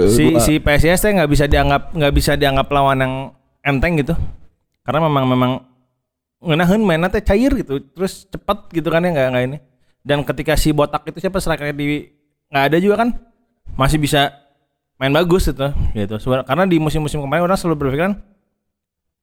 si 0.06 0.24
dua. 0.30 0.40
si 0.40 0.52
PSIS 0.62 0.98
teh 1.02 1.10
nggak 1.10 1.30
bisa 1.30 1.44
dianggap 1.50 1.90
nggak 1.90 2.12
bisa 2.14 2.38
dianggap 2.38 2.70
lawan 2.70 2.98
yang 3.02 3.14
enteng 3.60 3.98
gitu 3.98 4.14
karena 4.82 5.06
memang 5.06 5.24
memang 5.28 5.50
ngenahin 6.40 6.80
mainnya 6.80 7.08
teh 7.08 7.20
cair 7.20 7.52
gitu 7.52 7.84
terus 7.92 8.24
cepat 8.26 8.72
gitu 8.72 8.88
kan 8.88 9.00
ya 9.00 9.10
nggak 9.10 9.28
nggak 9.30 9.44
ini. 9.46 9.58
Dan 10.00 10.24
ketika 10.24 10.56
si 10.56 10.72
botak 10.72 11.04
itu 11.04 11.20
siapa 11.20 11.36
striker 11.36 11.70
di 11.70 12.08
nggak 12.48 12.64
ada 12.72 12.76
juga 12.76 12.96
kan? 13.00 13.08
Masih 13.76 13.96
bisa 13.96 14.32
main 14.96 15.12
bagus 15.12 15.46
gitu. 15.46 15.68
Gitu 15.92 16.16
karena 16.42 16.64
di 16.64 16.76
musim-musim 16.76 17.20
kemarin 17.20 17.44
orang 17.44 17.56
selalu 17.56 17.76
berpikiran 17.86 18.16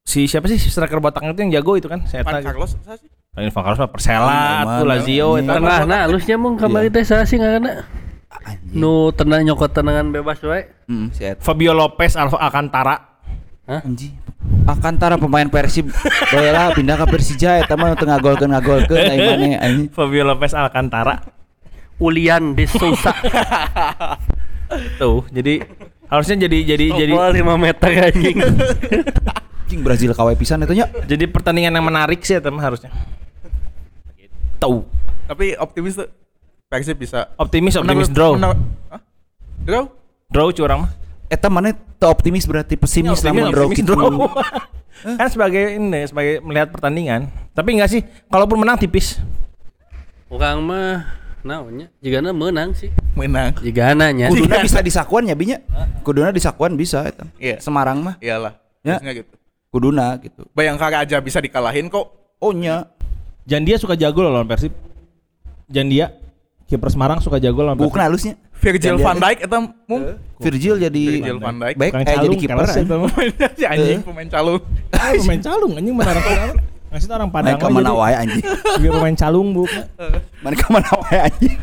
si 0.02 0.24
siapa 0.24 0.48
sih 0.48 0.56
si 0.56 0.72
striker 0.72 0.98
botak 0.98 1.20
itu 1.22 1.36
yang 1.38 1.52
jago 1.54 1.76
itu 1.76 1.86
kan 1.86 2.08
saya 2.08 2.24
Van 2.24 2.40
tahu 2.40 2.48
Carlos 2.48 2.72
saya 2.80 2.96
sih. 2.96 3.10
Van 3.36 3.52
Carlos 3.60 3.76
mah 3.78 3.92
Persela 3.92 4.24
Mana, 4.64 4.80
tuh 4.80 4.86
Lazio 4.88 5.28
mana. 5.28 5.42
itu 5.44 5.52
tengah 5.52 5.80
nah 5.84 6.00
halusnya 6.08 6.36
mung 6.40 6.56
kamari 6.56 6.88
teh 6.88 7.04
saha 7.04 7.28
sih 7.28 7.36
ngaranna 7.36 7.84
Anjing. 8.32 8.72
nu 8.72 9.12
tenang 9.12 9.44
nyokot 9.44 9.68
tenangan 9.68 10.08
bebas 10.10 10.40
wae 10.48 10.64
Hmm. 10.88 11.12
Fabio 11.44 11.76
Lopez 11.76 12.16
Alfa 12.16 12.40
Alcantara. 12.40 12.96
Anjing. 13.68 14.16
Akantara 14.68 15.16
pemain 15.16 15.48
Persib 15.48 15.88
Bola 16.28 16.70
pindah 16.72 17.00
ke 17.00 17.06
Persija 17.08 17.58
eta 17.58 17.74
mah 17.74 17.96
teu 17.96 18.04
ngagolkeun 18.04 18.52
ngagolkeun 18.52 19.00
aing 19.00 19.24
mane 19.24 19.48
anjing. 19.56 19.88
Fabio 19.96 20.24
Lopez 20.24 20.52
Alcantara. 20.52 21.24
Ulian 21.98 22.54
de 22.54 22.68
Sousa. 22.68 23.10
Tuh, 25.00 25.24
jadi 25.32 25.64
harusnya 26.06 26.46
jadi 26.46 26.58
jadi 26.68 26.86
jadi 26.94 27.14
Jadi 27.16 27.40
5 27.42 27.56
meter 27.58 27.90
anjing. 28.06 28.38
Anjing 29.68 29.82
Brazil 29.82 30.12
kawe 30.12 30.32
pisan 30.32 30.62
eta 30.62 30.72
nya. 30.72 30.88
jadi 31.04 31.28
pertandingan 31.28 31.72
yang 31.72 31.84
menarik 31.84 32.20
sih 32.22 32.36
teman 32.38 32.60
harusnya. 32.60 32.92
Tahu. 34.58 34.84
Tapi 35.28 35.56
optimis 35.56 35.96
tuh 35.96 36.08
Persib 36.68 36.96
bisa 36.98 37.32
Optimis, 37.36 37.76
menang- 37.76 38.04
optimis 38.04 38.08
draw. 38.10 38.32
menang- 38.36 38.60
Hah? 38.88 39.00
Draw? 39.64 39.84
Draw 40.28 40.48
curang 40.54 40.80
mah. 40.84 40.92
Eta 41.28 41.52
mana 41.52 41.76
teu 41.76 42.08
optimis 42.08 42.48
berarti 42.48 42.80
pesimis 42.80 43.20
Optimis, 43.20 43.28
lamun 43.28 43.52
draw 43.52 43.68
gitu. 43.76 43.94
kan 45.20 45.28
sebagai 45.30 45.76
ini 45.78 46.08
sebagai 46.08 46.40
melihat 46.42 46.72
pertandingan. 46.72 47.28
Tapi 47.52 47.76
enggak 47.76 47.92
sih, 47.92 48.02
kalaupun 48.32 48.64
menang 48.64 48.80
tipis. 48.80 49.20
Orang 50.32 50.64
mah 50.64 51.08
naonnya 51.48 51.88
jigana 52.04 52.36
menang 52.36 52.76
sih. 52.76 52.92
Menang. 53.16 53.56
Jigana 53.64 54.12
nya. 54.12 54.28
Kuduna 54.28 54.60
bisa 54.60 54.80
disakuan 54.84 55.24
ya 55.28 55.36
binya. 55.36 55.64
Kuduna 56.04 56.30
disakuan 56.36 56.76
bisa 56.76 57.08
eta. 57.08 57.24
Iya. 57.40 57.64
Semarang 57.64 58.04
mah 58.04 58.16
Iyalah. 58.20 58.60
Ya. 58.84 59.00
Gitu. 59.04 59.32
kuduna 59.68 60.16
gitu. 60.24 60.48
Bayangkara 60.56 61.04
aja 61.04 61.20
bisa 61.20 61.44
dikalahin 61.44 61.92
kok. 61.92 62.08
Oh 62.40 62.56
nya. 62.56 62.88
Jandia 63.48 63.80
suka 63.80 63.96
jago 63.96 64.24
loh 64.24 64.32
lawan 64.32 64.48
Persib. 64.48 64.76
Jandia 65.72 66.16
kiper 66.68 66.92
Semarang 66.92 67.20
suka 67.24 67.40
jago 67.40 67.64
lawan 67.64 67.80
Bukan 67.80 68.00
halusnya. 68.00 68.36
Virgil 68.58 68.98
van 68.98 69.18
Dijk 69.18 69.40
eta 69.46 69.58
mung. 69.86 70.04
Virgil 70.38 70.76
jadi 70.78 71.04
Virgil 71.18 71.38
van 71.38 71.56
Dijk. 71.58 71.76
baik 71.78 71.92
Bukan 71.94 72.02
eh 72.02 72.06
jadi 72.06 72.28
calung, 72.28 72.40
kiper. 72.42 72.56
mah. 72.58 73.48
si 73.60 73.66
anjing 73.66 74.00
pemain 74.02 74.28
calung. 74.28 74.62
Ah, 74.92 75.12
pemain 75.14 75.42
calung 75.42 75.72
anjing 75.78 75.94
orang 75.94 76.24
Padang. 76.24 76.52
Maksudnya 76.88 77.16
orang 77.20 77.32
Padang 77.32 77.56
ke 77.58 77.68
mana 77.68 77.92
wae 77.94 78.16
anjing. 78.16 78.44
Dia 78.80 78.90
pemain 78.92 79.16
calung, 79.16 79.48
Bu. 79.54 79.64
Mana 80.40 80.56
ke 80.56 80.68
mana 80.72 80.90
wae 81.06 81.18
anjing. 81.20 81.56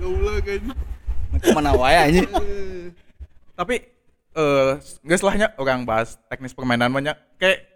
Goblok 0.00 0.44
anjing. 0.44 0.74
Main 1.30 1.40
ke 1.40 1.50
mana 1.54 1.70
wae 1.76 1.96
anjing. 1.96 2.28
Tapi 3.54 3.74
eh 4.30 4.70
nggak 5.02 5.18
selahnya 5.18 5.46
orang 5.58 5.82
bahas 5.82 6.14
teknis 6.30 6.54
permainan 6.54 6.86
banyak 6.88 7.18
kayak 7.34 7.66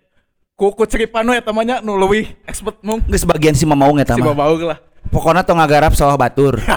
kuku 0.55 0.87
ceripan 0.87 1.27
we 1.27 1.35
eta 1.35 1.51
mah 1.51 1.67
nya 1.67 1.77
nu 1.83 1.99
leuwih 1.99 2.31
expert 2.47 2.79
mung 2.79 3.03
Geus 3.11 3.27
sebagian 3.27 3.59
si 3.59 3.67
Mamaung 3.67 3.99
eta 3.99 4.15
si 4.15 4.23
mah. 4.23 4.33
babaug 4.33 4.71
lah. 4.71 4.79
Pokoknya 5.09 5.45
tong 5.45 5.61
ngagarap 5.61 5.93
sawah 5.93 6.17
batur. 6.17 6.59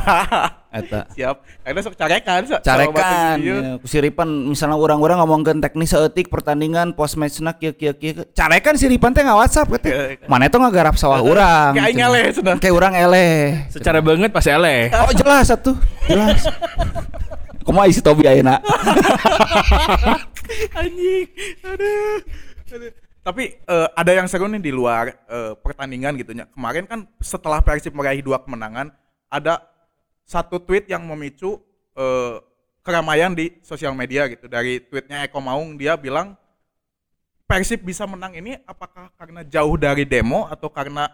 Eta. 0.67 1.09
Siap. 1.15 1.41
Karena 1.63 1.79
sok 1.81 1.95
carekan 1.97 2.41
sok. 2.45 2.59
Carekan, 2.61 3.35
Iya. 3.39 3.55
ya, 3.55 3.71
kusiripan 3.81 4.27
misalnya 4.45 4.77
orang-orang 4.77 5.17
ngomongkeun 5.23 5.57
teknis 5.57 5.89
seetik 5.89 6.27
pertandingan 6.27 6.93
post 6.93 7.17
matchna 7.17 7.55
kieu 7.55 7.73
kieu 7.73 7.95
kieu. 7.97 8.27
Carekan 8.35 8.75
siripan 8.77 9.15
teh 9.15 9.23
nggak 9.25 9.39
WhatsApp 9.41 9.67
Iya, 9.73 9.75
gitu. 9.79 9.87
iya. 9.89 10.27
Mana 10.29 10.51
tuh 10.51 10.59
ngagarap 10.61 10.93
sawah 10.93 11.23
urang. 11.23 11.73
Kayak 11.73 11.87
aing 11.87 11.97
cenah. 11.97 12.09
eleh 12.11 12.25
cenah. 12.29 12.55
Kayak 12.61 12.75
urang 12.77 12.93
eleh. 12.93 13.35
Secara 13.73 13.99
banget 14.03 14.29
pas 14.29 14.45
eleh. 14.45 14.91
Oh 15.07 15.13
jelas 15.15 15.47
satu, 15.47 15.71
jelas. 16.05 16.45
Kumaha 17.63 17.87
isi 17.89 18.03
Tobi 18.03 18.27
ayeuna? 18.27 18.59
Anjing. 20.79 21.27
Aduh. 21.63 22.19
Aduh. 22.75 22.91
Tapi 23.27 23.59
eh, 23.59 23.89
ada 23.91 24.11
yang 24.15 24.23
seru 24.31 24.47
nih 24.47 24.63
di 24.63 24.71
luar 24.71 25.11
eh, 25.27 25.51
pertandingan 25.59 26.15
gitu 26.15 26.31
nya. 26.31 26.47
Kemarin 26.47 26.87
kan 26.87 27.03
setelah 27.19 27.59
Persib 27.59 27.91
meraih 27.91 28.23
dua 28.23 28.39
kemenangan 28.39 28.87
ada 29.27 29.67
satu 30.23 30.63
tweet 30.63 30.87
yang 30.87 31.03
memicu 31.03 31.59
eh, 31.99 32.39
keramaian 32.87 33.35
di 33.35 33.59
sosial 33.59 33.91
media 33.91 34.31
gitu. 34.31 34.47
Dari 34.47 34.79
tweetnya 34.79 35.27
Eko 35.27 35.43
Maung 35.43 35.75
dia 35.75 35.99
bilang 35.99 36.39
Persib 37.43 37.83
bisa 37.83 38.07
menang 38.07 38.31
ini 38.31 38.55
apakah 38.63 39.11
karena 39.19 39.43
jauh 39.43 39.75
dari 39.75 40.07
demo 40.07 40.47
atau 40.47 40.71
karena 40.71 41.11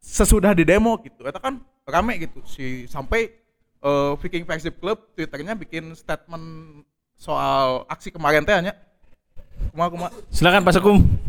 sesudah 0.00 0.56
di 0.56 0.64
demo 0.64 0.96
gitu. 1.04 1.28
Itu 1.28 1.40
kan 1.44 1.60
rame 1.84 2.24
gitu 2.24 2.40
si 2.48 2.88
sampai 2.88 3.36
eh, 3.84 4.12
Viking 4.16 4.48
Persib 4.48 4.80
Club 4.80 5.12
twitternya 5.12 5.52
bikin 5.60 5.92
statement 5.92 6.88
soal 7.20 7.84
aksi 7.84 8.08
kemarin 8.08 8.48
teh 8.48 8.56
nya. 8.64 8.72
Kuma 9.76 9.92
kuma. 9.92 10.08
Silakan 10.32 10.64
Pak 10.64 10.80
Sekum. 10.80 11.28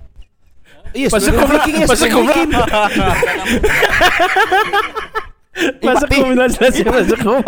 Iya, 0.92 1.08
Pas 1.08 1.24
sebenarnya 1.24 1.48
Sekum. 1.48 1.56
Viking 1.56 1.76
ya, 1.80 1.88
Pas 1.88 1.98
sebenarnya 2.00 2.26
Sekum. 2.26 2.26
Viking. 2.28 2.50
Pak 5.82 5.96
Sekum 6.00 6.28
jelas 6.36 6.74
ya 6.76 6.86
Pak 6.88 7.04
Sekum. 7.08 7.40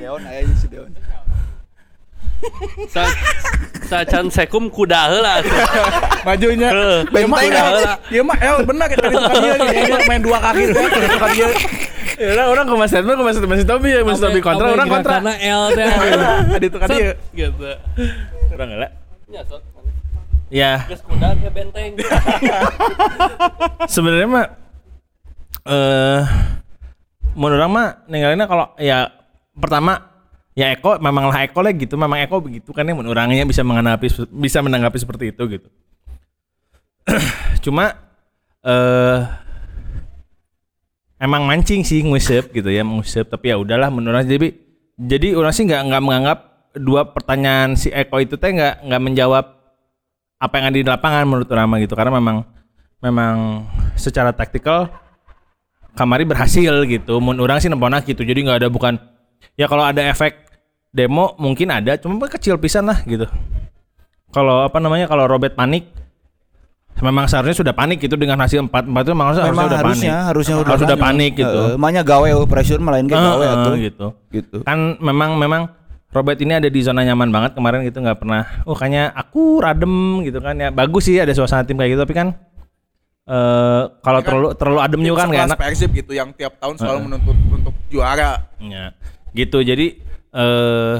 Deon 0.00 0.22
aya 0.28 0.44
si 0.56 0.66
Deon. 0.68 0.92
Sa 2.88 3.04
sacan 3.86 4.32
sekum 4.32 4.72
kuda 4.72 5.00
heula. 5.12 5.34
Majunya. 6.24 6.70
Ieu 7.10 7.28
mah 7.28 7.38
Kuda 7.42 7.60
heula. 7.60 7.92
Ieu 8.08 8.24
mah 8.24 8.38
el 8.40 8.56
bener 8.64 8.86
kita 8.88 9.04
di 9.08 9.16
suka 9.16 9.36
dia 9.40 9.54
nih. 9.60 9.68
Ieu 9.76 9.86
mah 9.92 10.00
main 10.08 10.22
dua 10.22 10.38
kaki 10.40 10.62
teh 10.72 11.08
suka 11.10 11.28
dia. 11.34 11.48
Ya 12.20 12.32
orang 12.36 12.48
orang 12.52 12.64
ke 12.68 12.74
Mas 12.76 12.92
Edmund 12.92 13.16
ke 13.16 13.24
Mas 13.24 13.38
Mas 13.40 13.64
Tobi 13.64 13.88
ya 13.96 14.00
Mas 14.04 14.20
Tobi 14.20 14.40
kontra 14.44 14.76
orang 14.76 14.88
kontra. 14.88 15.20
Karena 15.20 15.34
L 15.40 15.62
teh. 15.72 15.86
Ada 16.56 16.66
itu 16.66 16.78
kan 16.80 16.88
dia. 16.92 17.12
Gitu. 17.32 17.70
Orang 18.52 18.68
enggak. 18.76 18.92
Ya, 19.30 19.40
sok. 19.46 19.62
Ya, 20.50 20.82
Geus 20.90 20.98
kuda 21.06 21.38
ke 21.38 21.46
benteng. 21.54 21.94
sebenarnya 23.86 24.26
mah 24.26 24.46
eh 25.70 26.22
menurut 27.38 27.62
orang 27.62 27.70
mah 27.70 27.88
ninggalinnya 28.10 28.50
kalau 28.50 28.74
ya 28.74 29.14
pertama 29.54 30.09
ya 30.60 30.76
Eko 30.76 31.00
memanglah 31.00 31.48
Eko 31.48 31.64
lah 31.64 31.72
gitu. 31.72 31.96
Memang 31.96 32.20
Eko 32.20 32.44
begitu 32.44 32.76
kan 32.76 32.84
ya 32.84 32.92
menurut 32.92 33.16
orangnya 33.16 33.48
bisa 33.48 33.64
menanggapi 33.64 34.28
bisa 34.28 34.58
menanggapi 34.60 34.98
seperti 35.00 35.32
itu 35.32 35.42
gitu. 35.56 35.68
Cuma 37.64 37.96
eh 38.60 39.20
emang 41.16 41.48
mancing 41.48 41.80
sih 41.80 42.04
ngusep 42.04 42.52
gitu 42.52 42.68
ya 42.68 42.84
ngusep 42.84 43.32
tapi 43.32 43.52
ya 43.52 43.56
udahlah 43.56 43.88
menurut 43.88 44.24
jadi 44.28 44.52
jadi 45.00 45.32
orang 45.32 45.52
sih 45.56 45.64
nggak 45.64 45.82
nggak 45.88 46.02
menganggap 46.04 46.38
dua 46.76 47.08
pertanyaan 47.08 47.72
si 47.72 47.88
Eko 47.88 48.20
itu 48.20 48.36
teh 48.36 48.52
nggak 48.52 48.84
nggak 48.84 49.00
menjawab 49.00 49.44
apa 50.40 50.54
yang 50.56 50.66
ada 50.72 50.78
di 50.80 50.86
lapangan 50.88 51.24
menurut 51.28 51.48
orang 51.52 51.84
gitu. 51.84 51.94
Karena 51.96 52.12
memang 52.16 52.36
memang 53.04 53.64
secara 53.96 54.32
taktikal 54.32 54.88
kamari 55.94 56.24
berhasil 56.24 56.72
gitu. 56.88 57.20
Mun 57.20 57.36
orang 57.40 57.60
sih 57.60 57.68
nempona 57.68 58.00
gitu. 58.00 58.24
Jadi 58.24 58.40
nggak 58.48 58.64
ada 58.64 58.68
bukan 58.72 58.96
ya 59.56 59.68
kalau 59.68 59.84
ada 59.84 60.00
efek 60.08 60.49
demo 60.90 61.34
mungkin 61.36 61.70
ada 61.70 61.94
cuma 61.96 62.26
kecil 62.26 62.56
pisan 62.56 62.84
lah 62.84 62.98
gitu 63.02 63.26
kalau 64.28 64.62
apa 64.62 64.76
namanya 64.76 65.06
kalau 65.06 65.26
Robert 65.26 65.54
panik 65.54 65.86
memang 66.98 67.24
seharusnya 67.24 67.56
sudah 67.56 67.72
panik 67.72 67.96
gitu 67.98 68.12
dengan 68.14 68.36
hasil 68.38 68.60
4 68.60 68.68
4 68.68 68.92
itu 69.00 69.10
memang 69.10 69.26
harusnya, 69.26 69.44
Memang 69.46 69.56
harusnya 69.56 69.64
udah 69.64 69.80
harusnya, 69.80 70.10
panik 70.12 70.28
harusnya 70.28 70.54
udah 70.54 70.68
harus 70.68 70.82
udah 70.82 70.98
panik. 70.98 71.06
panik 71.32 71.32
gitu 71.38 71.60
Heeh, 71.64 71.76
Makanya 71.76 72.02
gawe 72.04 72.28
pressure 72.44 72.78
melain 72.78 73.06
ke 73.06 73.14
gawe 73.14 73.46
atuh. 73.46 73.74
gitu 73.78 74.06
Gitu. 74.28 74.56
kan 74.62 74.78
memang 74.98 75.30
memang 75.34 75.62
Robert 76.10 76.36
ini 76.36 76.52
ada 76.52 76.66
di 76.66 76.80
zona 76.82 77.00
nyaman 77.00 77.30
banget 77.30 77.54
kemarin 77.54 77.80
gitu 77.82 77.98
nggak 77.98 78.18
pernah 78.18 78.42
oh 78.64 78.74
kayaknya 78.74 79.14
aku 79.14 79.62
radem 79.62 79.94
gitu 80.22 80.38
kan 80.38 80.54
ya 80.54 80.68
bagus 80.68 81.06
sih 81.06 81.16
ada 81.16 81.30
suasana 81.30 81.62
tim 81.62 81.78
kayak 81.78 81.94
gitu 81.94 82.02
tapi 82.02 82.12
kan 82.12 82.28
eh 83.24 83.82
kalau 83.96 84.18
Kan 84.18 84.26
terlalu 84.26 84.48
terlalu 84.52 84.80
adem 84.82 85.00
juga 85.00 85.18
kan 85.20 85.28
nggak 85.30 85.46
enak 85.46 85.58
Persib 85.60 85.90
gitu 85.94 86.12
yang 86.12 86.34
tiap 86.34 86.58
tahun 86.58 86.74
selalu 86.76 86.92
Heeh. 86.92 87.06
menuntut 87.06 87.36
untuk 87.48 87.74
juara. 87.86 88.42
ya 88.58 88.90
gitu 89.30 89.62
jadi 89.62 90.02
eh 90.30 90.96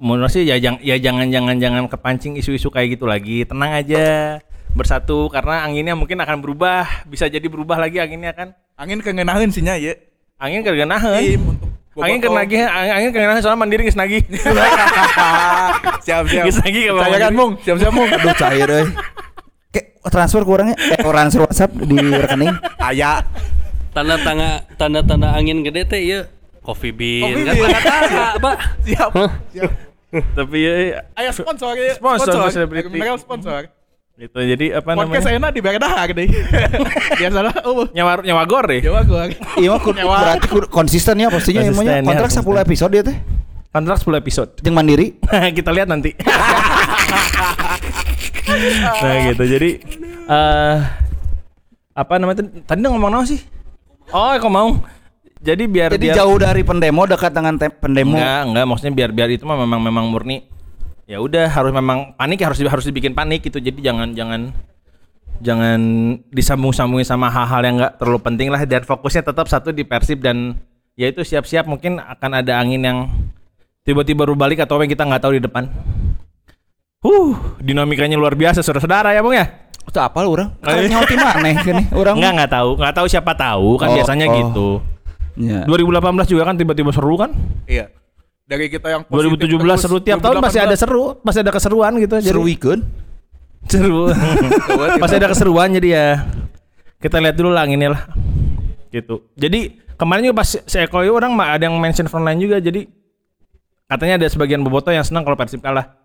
menurut 0.00 0.32
sih 0.32 0.48
ya 0.48 0.56
jangan 0.56 0.80
ya 0.80 0.96
jangan 0.96 1.28
jangan 1.28 1.56
jangan 1.60 1.84
kepancing 1.86 2.34
isu-isu 2.40 2.72
kayak 2.72 2.96
gitu 2.96 3.04
lagi 3.04 3.44
tenang 3.44 3.76
aja 3.76 4.40
bersatu 4.72 5.28
karena 5.28 5.66
anginnya 5.66 5.92
mungkin 5.92 6.18
akan 6.24 6.40
berubah 6.40 7.04
bisa 7.04 7.28
jadi 7.28 7.44
berubah 7.46 7.76
lagi 7.76 8.00
anginnya 8.00 8.32
kan 8.32 8.48
Angin 8.80 9.04
kengenaheun 9.04 9.52
sih 9.52 9.60
nya 9.60 9.76
ye. 9.76 9.92
angin 10.40 10.64
kegenahan 10.64 11.20
Tim 11.20 11.52
untuk 11.92 12.00
angin 12.00 12.18
kena 12.24 12.48
lagi 12.48 12.56
angin, 12.64 12.92
angin 12.96 13.10
kegenahan 13.12 13.42
soalnya 13.44 13.60
mandiri 13.60 13.84
geus 13.84 13.98
nagih 13.98 14.24
siap 16.06 16.24
siap. 16.32 16.44
Geus 16.48 16.58
lagi 16.64 16.80
ke 16.86 16.90
bawah 16.94 17.04
Percayakan 17.04 17.20
mandiri. 17.28 17.36
mung, 17.36 17.50
siap 17.60 17.76
siap 17.76 17.92
mung. 17.92 18.08
Aduh 18.08 18.34
cair 18.40 18.68
euy. 18.72 18.86
Kayak 19.68 19.86
transfer 20.08 20.42
kurangnya 20.48 20.76
eh 20.80 21.02
transfer 21.02 21.44
WhatsApp 21.44 21.76
di 21.76 21.96
rekening. 22.00 22.56
Aya. 22.80 23.20
Tanda 23.92 24.16
tanda 24.22 24.64
tanda 24.80 25.00
tanda 25.04 25.28
angin 25.36 25.60
gede 25.60 25.82
teh 25.84 26.00
ieu 26.00 26.24
Coffee 26.70 26.94
Bean. 26.94 27.22
Coffee 27.26 27.44
Bean. 27.50 27.82
tanda 27.82 28.26
Pak. 28.38 28.54
Siap. 28.86 29.10
Siap. 29.50 29.70
tapi 30.38 30.58
ya 30.62 31.02
Aya 31.18 31.30
sponsor 31.34 31.74
ya. 31.74 31.94
Sponsor, 31.98 32.50
selebriti. 32.54 32.86
Mereka 32.94 33.18
sponsor. 33.18 33.74
gitu 34.20 34.36
jadi 34.36 34.76
apa 34.76 35.00
Podcast 35.00 35.24
namanya 35.32 35.48
saya 35.48 35.48
di 35.48 35.60
Berdah 35.64 35.92
gede. 36.12 36.28
Biasalah 37.24 37.56
oh. 37.64 37.88
nyawa 37.88 38.20
nyawa 38.20 38.44
gor 38.44 38.68
deh 38.68 38.84
Jawa 38.84 39.00
gua. 39.08 39.32
Iya 39.56 39.72
mah 39.72 39.80
berarti 39.80 40.46
konsisten 40.68 41.16
ya 41.16 41.32
pastinya 41.32 41.64
emangnya 41.64 42.04
ya, 42.04 42.04
kontrak 42.04 42.28
konsisten. 42.28 42.60
10 42.60 42.66
episode 42.68 42.92
ya 42.92 43.02
teh. 43.08 43.16
kontrak 43.72 43.96
10 43.96 44.20
episode 44.20 44.50
Jeung 44.60 44.76
mandiri. 44.76 45.16
kita 45.56 45.72
lihat 45.72 45.88
nanti 45.88 46.12
nah 49.00 49.14
gitu 49.30 49.44
jadi 49.46 49.70
eh 50.28 50.76
apa 51.96 52.12
namanya 52.20 52.44
tadi- 52.68 52.84
ngomong 52.84 53.14
apa 53.16 53.24
sih 53.24 53.40
oh 54.12 54.36
kok 54.36 54.52
mau 54.52 54.84
jadi 55.40 55.64
biar 55.64 55.90
Jadi 55.96 56.12
biar 56.12 56.16
jauh 56.20 56.36
dari 56.36 56.60
pendemo 56.60 57.08
dekat 57.08 57.32
dengan 57.32 57.56
te- 57.56 57.72
pendemo. 57.72 58.16
enggak 58.16 58.40
enggak 58.46 58.64
maksudnya 58.68 58.92
biar 58.94 59.10
biar 59.10 59.28
itu 59.32 59.44
mah 59.48 59.56
memang 59.56 59.80
memang 59.80 60.04
murni 60.08 60.44
ya 61.08 61.18
udah 61.18 61.48
harus 61.48 61.72
memang 61.72 62.12
panik 62.14 62.38
ya 62.38 62.46
harus 62.52 62.60
harus 62.60 62.84
dibikin 62.84 63.16
panik 63.16 63.42
gitu 63.42 63.58
jadi 63.58 63.74
jangan 63.80 64.12
jangan 64.14 64.52
jangan 65.40 65.80
disambung-sambungin 66.28 67.08
sama 67.08 67.32
hal-hal 67.32 67.64
yang 67.64 67.74
enggak 67.80 67.96
terlalu 67.96 68.20
penting 68.20 68.48
lah 68.52 68.60
dan 68.68 68.84
fokusnya 68.84 69.24
tetap 69.24 69.48
satu 69.48 69.72
di 69.72 69.82
Persib 69.82 70.20
dan 70.20 70.54
ya 70.94 71.08
itu 71.08 71.24
siap-siap 71.24 71.64
mungkin 71.64 71.96
akan 71.96 72.30
ada 72.44 72.60
angin 72.60 72.84
yang 72.84 72.98
tiba-tiba 73.82 74.28
berbalik 74.28 74.60
atau 74.60 74.76
yang 74.84 74.92
kita 74.92 75.08
nggak 75.08 75.22
tahu 75.24 75.32
di 75.40 75.42
depan. 75.42 75.64
Huh, 77.00 77.32
dinamikanya 77.64 78.20
luar 78.20 78.36
biasa 78.36 78.60
saudara-saudara 78.60 79.16
ya 79.16 79.24
bang 79.24 79.34
ya. 79.40 79.46
Itu 79.88 79.96
apa 79.96 80.20
lu 80.20 80.36
orang? 80.36 80.52
Eh. 80.60 80.68
Kan 80.68 80.84
nyauti 80.92 81.14
maneh 81.16 81.54
gini. 81.64 81.82
Orang 81.96 82.20
Enggak 82.20 82.32
nggak 82.36 82.50
tahu, 82.52 82.70
nggak 82.76 82.94
tahu 83.00 83.06
siapa 83.08 83.32
tahu 83.32 83.68
kan 83.80 83.88
Oh, 83.88 83.94
biasanya 83.96 84.26
oh. 84.28 84.34
gitu. 84.36 84.68
Ya. 85.38 85.66
2018 85.66 86.30
juga 86.30 86.42
kan 86.46 86.54
tiba-tiba 86.58 86.90
seru 86.90 87.14
kan? 87.18 87.30
Iya. 87.66 87.92
Dari 88.50 88.66
kita 88.66 88.90
yang 88.90 89.02
positif 89.06 89.46
2017 89.46 89.62
terus, 89.62 89.80
seru 89.86 89.98
tiap 90.02 90.18
tahun 90.18 90.42
pasti 90.42 90.58
ada 90.58 90.74
2018 90.74 90.82
seru, 90.82 91.04
pasti 91.22 91.38
ada 91.38 91.52
keseruan 91.54 91.92
gitu. 92.02 92.14
Jadi 92.18 92.30
Seru 92.34 92.42
weekend. 92.42 92.82
seru. 93.70 94.10
pasti 95.02 95.14
ada 95.20 95.28
keseruan 95.30 95.68
jadi 95.76 95.88
ya. 95.94 96.06
Kita 96.98 97.22
lihat 97.22 97.36
dulu 97.38 97.54
lah 97.54 97.68
ini 97.68 97.86
lah. 97.86 98.10
Gitu. 98.90 99.22
Jadi 99.38 99.78
kemarin 99.94 100.26
juga 100.26 100.42
pas 100.42 100.48
si 100.50 100.76
Eko 100.80 100.98
itu 101.06 101.12
orang 101.14 101.36
ada 101.38 101.62
yang 101.62 101.78
mention 101.78 102.10
frontline 102.10 102.40
juga 102.42 102.58
jadi 102.58 102.88
katanya 103.86 104.24
ada 104.24 104.26
sebagian 104.26 104.64
boboto 104.64 104.90
yang 104.90 105.06
senang 105.06 105.22
kalau 105.22 105.38
Persib 105.38 105.62
kalah. 105.62 105.99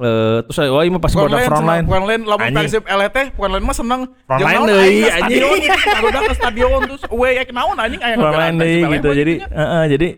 Eh 0.00 0.38
terus 0.48 0.56
saya, 0.56 0.72
wah 0.72 0.80
ini 0.80 0.96
mah 0.96 1.02
pasti 1.04 1.20
bodoh 1.20 1.36
Frontline, 1.36 1.84
frontline. 1.84 2.24
lamun. 2.24 2.56
Persib 2.56 2.88
LT, 2.88 3.16
frontline 3.36 3.64
mah 3.68 3.76
seneng. 3.76 4.00
Frontline 4.24 4.64
deui, 4.64 5.04
ke 5.04 5.12
anjing. 5.12 5.40
stadion, 5.44 6.00
udah 6.08 6.20
ke 6.24 6.34
stadion 6.34 6.80
terus 6.88 7.02
we 7.12 7.28
ya 7.36 7.42
naon 7.52 7.76
anjing 7.76 8.00
aya 8.00 8.16
Frontline 8.16 8.56
deh 8.56 8.80
gitu. 8.96 9.08
Jadi 9.12 9.34
gitu. 9.44 9.52
eh, 9.52 9.60
eh, 9.60 9.84
jadi 9.92 10.08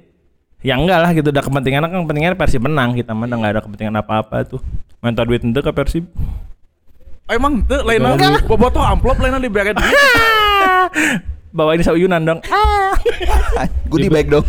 ya 0.62 0.74
enggak 0.78 0.98
lah 1.02 1.10
gitu 1.10 1.28
udah 1.34 1.42
kepentingan 1.42 1.82
kan 1.82 1.98
kepentingan 2.06 2.38
Persib 2.38 2.62
menang 2.62 2.94
kita 2.94 3.10
mah 3.10 3.26
udah 3.26 3.38
nggak 3.42 3.52
ada 3.58 3.62
kepentingan 3.66 3.94
apa-apa 3.98 4.36
tuh. 4.46 4.62
Minta 5.02 5.26
duit 5.26 5.42
ente 5.42 5.58
ke 5.58 5.72
Persib. 5.74 6.06
Ah, 7.26 7.34
Emang 7.34 7.66
teu 7.66 7.82
lainna 7.82 8.14
bobotoh 8.46 8.86
amplop 8.86 9.18
lainna 9.18 9.42
dibere 9.42 9.74
duit. 9.74 9.94
Bawa 11.58 11.74
ini 11.74 11.82
sauyunan 11.82 12.22
dong. 12.22 12.40
Goodie 13.90 14.08
bag 14.08 14.30
dong. 14.30 14.46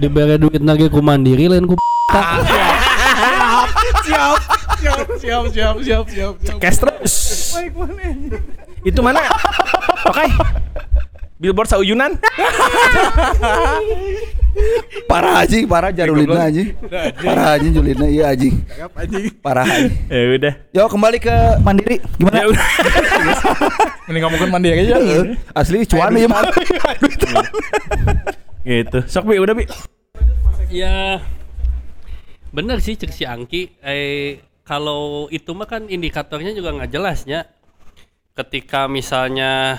Dibere 0.00 0.40
duit 0.40 0.58
lagi 0.64 0.88
ku 0.88 1.04
mandiri 1.04 1.52
lain 1.52 1.68
ku 1.68 1.76
Siap, 3.18 3.66
siap, 4.06 4.38
siap, 5.18 5.44
siap, 5.50 5.74
siap, 5.82 6.04
siap, 6.06 6.34
siap. 6.38 6.58
Cash 6.62 6.78
terus. 6.78 7.14
Baik 7.54 7.72
mana? 7.74 8.04
Itu 8.86 9.00
mana? 9.02 9.20
Oke. 10.06 10.26
Billboard 11.38 11.70
sauyunan. 11.70 12.18
Parah 15.06 15.46
anjing, 15.46 15.70
parah 15.70 15.94
jarulina 15.94 16.50
anjing. 16.50 16.74
Parah 17.22 17.54
anjing 17.54 17.72
julina 17.78 18.06
iya 18.10 18.34
anjing. 18.34 18.58
Parah 19.38 19.62
anjing. 19.66 19.94
ya 20.10 20.22
udah. 20.34 20.54
Yo 20.74 20.82
kembali 20.90 21.18
ke 21.22 21.34
Mandiri. 21.62 21.96
Ya 22.02 22.06
Gimana? 22.18 22.42
udah. 22.50 22.66
Mending 24.10 24.22
ngomongin 24.24 24.48
mandiri 24.50 24.74
aja. 24.82 24.96
Heeh. 24.98 25.24
Asli 25.54 25.86
cuan 25.86 26.16
ya 26.18 26.26
mah. 26.26 26.42
gitu. 28.66 28.98
Sok 29.06 29.24
Bi, 29.30 29.38
udah 29.38 29.54
Bi. 29.54 29.64
Ya 30.68 31.22
bener 32.48 32.78
sih 32.78 32.94
cek 32.94 33.10
si 33.10 33.24
Angki 33.24 33.76
eh 33.80 34.40
kalau 34.64 35.28
itu 35.28 35.52
mah 35.52 35.64
kan 35.64 35.84
indikatornya 35.86 36.52
juga 36.52 36.72
nggak 36.72 36.90
jelasnya 36.90 37.48
ketika 38.32 38.86
misalnya 38.86 39.76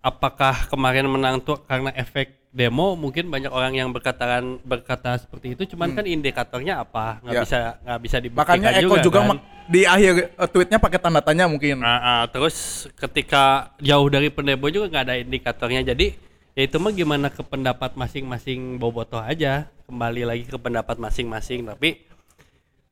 apakah 0.00 0.66
kemarin 0.66 1.06
menang 1.06 1.38
tuh 1.38 1.58
karena 1.60 1.90
efek 1.92 2.34
demo 2.50 2.96
mungkin 2.96 3.28
banyak 3.28 3.52
orang 3.52 3.76
yang 3.76 3.92
berkatakan 3.92 4.56
berkata 4.64 5.20
seperti 5.20 5.52
itu 5.52 5.76
cuman 5.76 5.92
kan 5.92 6.08
indikatornya 6.08 6.80
apa 6.80 7.20
nggak 7.20 7.34
Ya. 7.34 7.42
bisa 7.42 7.58
nggak 7.84 8.00
bisa 8.00 8.16
dibuktikan 8.16 8.56
Makanya 8.56 8.70
Eko 8.80 8.94
juga, 8.96 9.02
juga 9.02 9.18
kan. 9.20 9.36
di 9.68 9.82
akhir 9.84 10.12
eh, 10.32 10.48
tweetnya 10.48 10.78
pakai 10.78 10.96
tanda 10.96 11.20
tanya 11.20 11.44
mungkin. 11.44 11.82
Ah, 11.84 11.98
ah, 12.00 12.22
terus 12.30 12.88
ketika 12.96 13.74
jauh 13.76 14.08
dari 14.08 14.30
pendemo 14.30 14.70
juga 14.70 14.88
nggak 14.88 15.04
ada 15.04 15.16
indikatornya 15.20 15.84
jadi 15.84 16.16
ya 16.56 16.64
itu 16.64 16.80
mah 16.80 16.88
gimana 16.96 17.28
ke 17.28 17.44
pendapat 17.44 17.94
masing-masing 18.00 18.80
bobotoh 18.80 19.20
aja. 19.20 19.68
Kembali 19.84 20.24
lagi 20.24 20.44
ke 20.48 20.56
pendapat 20.56 20.96
masing-masing 20.96 21.68
tapi 21.68 22.00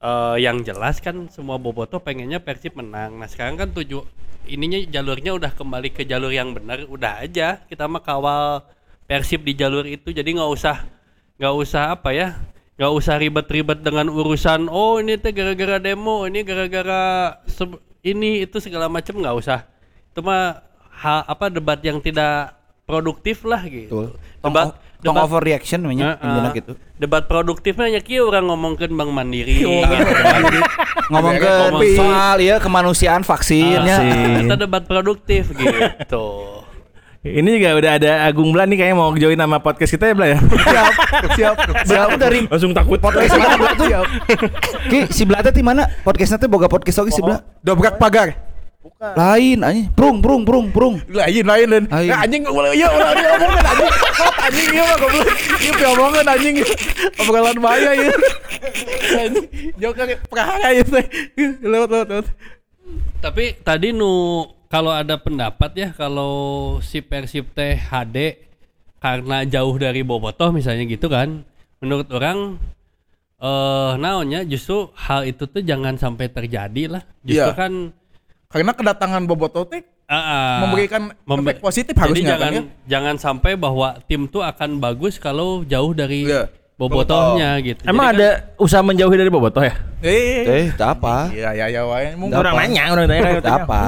eh, 0.04 0.36
yang 0.38 0.60
jelas 0.60 1.00
kan 1.00 1.26
semua 1.32 1.56
bobotoh 1.56 1.98
pengennya 1.98 2.38
Persib 2.44 2.76
menang. 2.76 3.16
Nah 3.16 3.26
sekarang 3.26 3.56
kan 3.56 3.72
tujuh 3.72 4.04
ininya 4.44 4.76
jalurnya 4.92 5.32
udah 5.32 5.56
kembali 5.56 5.96
ke 5.96 6.04
jalur 6.04 6.28
yang 6.30 6.52
benar 6.52 6.84
udah 6.84 7.24
aja. 7.24 7.64
Kita 7.64 7.88
mah 7.88 8.04
kawal 8.04 8.68
Persib 9.08 9.42
di 9.48 9.56
jalur 9.56 9.88
itu 9.88 10.12
jadi 10.12 10.28
nggak 10.28 10.52
usah 10.52 10.84
nggak 11.40 11.54
usah 11.56 11.98
apa 11.98 12.14
ya 12.14 12.28
nggak 12.78 12.92
usah 12.94 13.14
ribet-ribet 13.18 13.82
dengan 13.82 14.06
urusan 14.10 14.70
oh 14.70 15.02
ini 15.02 15.18
teh 15.18 15.34
gara-gara 15.34 15.78
demo 15.82 16.26
ini 16.26 16.42
gara-gara 16.46 17.34
ini 18.06 18.44
itu 18.44 18.60
segala 18.60 18.92
macam 18.92 19.16
nggak 19.16 19.36
usah. 19.40 19.64
Itu 20.12 20.20
mah 20.20 20.60
hal 20.94 21.24
apa 21.26 21.48
debat 21.48 21.80
yang 21.80 21.98
tidak 22.04 22.63
produktif 22.84 23.44
lah 23.48 23.64
gitu 23.64 24.12
Betul. 24.12 24.20
Tong, 24.44 24.52
debat 24.52 24.68
tong 25.00 25.16
debat 25.16 25.24
overreaction 25.24 25.80
namanya. 25.80 26.16
Heeh. 26.16 26.24
Intinya 26.28 26.50
gitu. 26.52 26.72
debat 27.00 27.24
produktifnya 27.24 27.96
nya 27.96 28.00
kieu 28.04 28.28
orang 28.28 28.44
ngomongkeun 28.44 28.92
Bang 28.92 29.08
Mandiri 29.12 29.56
gitu. 29.56 29.72
Ngomong 31.12 31.34
ke 31.40 31.48
Ngomong 31.48 31.82
soal 31.96 32.36
ya 32.44 32.56
kemanusiaan 32.60 33.24
vaksinnya. 33.24 33.80
Vaksin. 33.84 34.32
Kita 34.44 34.56
debat 34.60 34.84
produktif 34.84 35.52
gitu. 35.56 36.60
Ini 37.24 37.56
juga 37.56 37.72
udah 37.72 37.92
ada 37.96 38.12
Agung 38.28 38.52
Blan 38.52 38.68
nih 38.68 38.84
kayaknya 38.84 38.96
mau 39.00 39.08
join 39.16 39.32
nama 39.32 39.56
podcast 39.56 39.96
kita 39.96 40.12
ya 40.12 40.14
Bla 40.16 40.26
ya. 40.28 40.38
Siap, 40.68 40.92
siap. 41.32 41.56
Siap 41.88 42.08
dari 42.20 42.44
Langsung 42.44 42.76
takut 42.76 43.00
podcast 43.00 43.32
mana 43.32 43.56
Bla 43.56 43.72
tuh? 43.72 43.88
Ki, 44.92 45.08
si 45.08 45.24
Bla 45.24 45.40
teh 45.40 45.48
di 45.56 45.64
mana? 45.64 45.88
Podcastnya 46.04 46.36
teh 46.36 46.52
boga 46.52 46.68
podcast 46.68 47.00
oge 47.00 47.16
si 47.16 47.24
Bla. 47.24 47.40
Dobrak 47.64 47.96
pagar. 47.96 48.53
Lain 49.16 49.58
anjing. 49.64 49.88
Prung, 49.96 50.18
prung, 50.20 50.42
prung, 50.44 50.66
prung. 50.68 50.94
Lain, 51.08 51.44
lain, 51.44 51.66
lain. 51.68 51.84
Lain. 51.88 52.08
Ya, 52.08 52.16
anjing, 52.20 52.42
ya 52.44 52.88
ulah 52.92 53.12
diomongin 53.16 53.64
anjing. 53.64 53.90
Hot, 54.20 54.34
anjing 54.44 54.68
iya 54.72 54.82
mah 54.84 54.96
goblok. 55.00 55.28
Iya 55.60 55.72
diomongin 55.76 56.26
anjing. 56.28 56.54
Obrolan 57.20 57.56
bahaya 57.60 57.90
ya. 57.96 58.10
Anjing, 59.24 59.46
jauh 59.80 59.94
ke 59.96 60.16
prahara 60.28 60.68
ya 60.72 60.84
teh. 60.84 61.04
Lewat, 61.64 61.88
lewat, 61.88 62.08
lewat. 62.12 62.26
Tapi 63.24 63.44
tadi 63.64 63.88
nu 63.96 64.44
kalau 64.68 64.92
ada 64.92 65.16
pendapat 65.16 65.70
ya 65.72 65.88
kalau 65.96 66.32
si 66.84 67.00
Persib 67.00 67.56
teh 67.56 67.76
HD 67.76 68.36
karena 69.00 69.44
jauh 69.48 69.76
dari 69.80 70.04
Bobotoh 70.04 70.52
misalnya 70.52 70.84
gitu 70.84 71.08
kan. 71.08 71.40
Menurut 71.80 72.08
orang 72.12 72.60
eh 73.40 73.92
naonnya 74.00 74.44
justru 74.44 74.88
hal 74.96 75.24
itu 75.24 75.44
tuh 75.48 75.60
jangan 75.64 75.96
sampai 75.96 76.28
terjadi 76.28 77.00
lah. 77.00 77.02
Justru 77.24 77.52
Iya. 77.52 77.56
kan 77.56 77.72
Karena 78.54 78.70
kedatangan 78.70 79.22
Bobotoh 79.26 79.66
teh 79.66 79.82
ah, 80.06 80.14
ah, 80.14 80.56
memberikan 80.62 81.10
membe- 81.24 81.50
efek 81.50 81.60
positif 81.60 81.90
Jadi 81.90 82.00
harusnya 82.00 82.28
jangan 82.30 82.46
kan 82.46 82.54
ya. 82.54 82.62
jangan 82.86 83.14
sampai 83.18 83.52
bahwa 83.54 83.98
tim 84.06 84.24
tuh 84.24 84.40
akan 84.40 84.78
bagus 84.78 85.18
kalau 85.18 85.64
jauh 85.64 85.90
dari 85.90 86.22
Iya. 86.24 86.46
bobotohnya 86.74 87.58
gitu. 87.60 87.82
Emang 87.82 88.08
Jadi 88.08 88.14
kan- 88.14 88.22
ada 88.22 88.28
usaha 88.56 88.78
menjauhi 88.80 89.16
dari 89.16 89.26
Bobotoh 89.28 89.62
ya? 89.62 89.74
Eh, 90.00 90.42
Eh, 90.44 90.66
tak 90.72 90.98
apa. 90.98 91.30
Iya, 91.30 91.50
ya, 91.52 91.66
ya, 91.68 91.82
wae. 91.82 92.14
Mungkin 92.14 92.34
Orang 92.36 92.54
nanya, 92.54 92.82
orang 92.88 93.06
tanya. 93.06 93.22
Tak 93.42 93.56
apa. 93.64 93.82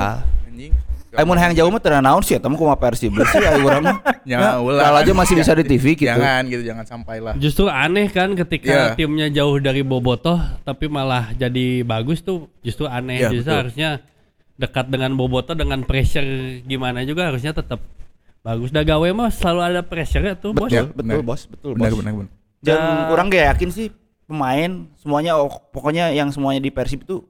anjing. 0.45 0.73
Hayang 1.17 1.55
jauh 1.55 1.69
mah 1.69 1.79
teu 1.79 1.95
naon 1.95 2.21
sih 2.21 2.35
eta 2.35 2.45
mah 2.45 2.55
kumaha 2.55 2.77
Persib 2.77 3.09
Bla 3.11 3.25
sih 3.25 3.39
aya 3.39 3.57
urang 3.57 3.83
mah. 3.83 3.99
Ya, 4.23 4.59
ulah. 4.59 4.83
Kalau 4.83 4.99
aja 5.01 5.13
masih 5.15 5.35
bisa 5.35 5.53
di 5.53 5.65
TV 5.65 5.95
gitu. 5.95 6.07
Jangan 6.07 6.43
gitu, 6.45 6.63
jangan 6.63 6.85
sampai 6.85 7.17
lah. 7.19 7.35
Justru 7.37 7.67
aneh 7.67 8.07
kan 8.09 8.35
ketika 8.35 8.93
Iya. 8.93 8.95
timnya 8.95 9.31
jauh 9.31 9.57
dari 9.57 9.81
Bobotoh 9.81 10.37
tapi 10.61 10.87
malah 10.87 11.31
jadi 11.33 11.81
bagus 11.83 12.21
tuh 12.21 12.51
justru 12.61 12.85
aneh. 12.85 13.19
Iya, 13.19 13.31
justru 13.31 13.49
betul. 13.49 13.61
harusnya 13.63 13.91
dekat 14.57 14.89
dengan 14.89 15.13
Bobotoh 15.15 15.53
dengan 15.53 15.85
pressure 15.85 16.25
gimana 16.65 17.05
juga 17.05 17.29
harusnya 17.29 17.53
tetap 17.53 17.81
bagus. 18.41 18.73
Dah 18.73 18.83
gawe 18.83 19.09
mah 19.13 19.29
selalu 19.29 19.61
ada 19.63 19.83
pressure 19.83 20.33
tuh 20.35 20.53
bos. 20.53 20.73
Ya, 20.73 20.89
Betul, 20.89 21.21
bos, 21.21 21.45
betul, 21.45 21.73
bos. 21.77 21.93
benar, 21.93 22.13
benar. 22.15 22.33
Dan 22.59 22.77
Ya. 22.77 23.13
orang 23.13 23.27
gak 23.29 23.47
yakin 23.55 23.69
sih 23.71 23.87
pemain 24.27 24.91
semuanya 24.97 25.39
oh, 25.39 25.47
pokoknya 25.71 26.11
yang 26.11 26.33
semuanya 26.33 26.59
di 26.59 26.73
Persib 26.73 27.05
itu 27.05 27.23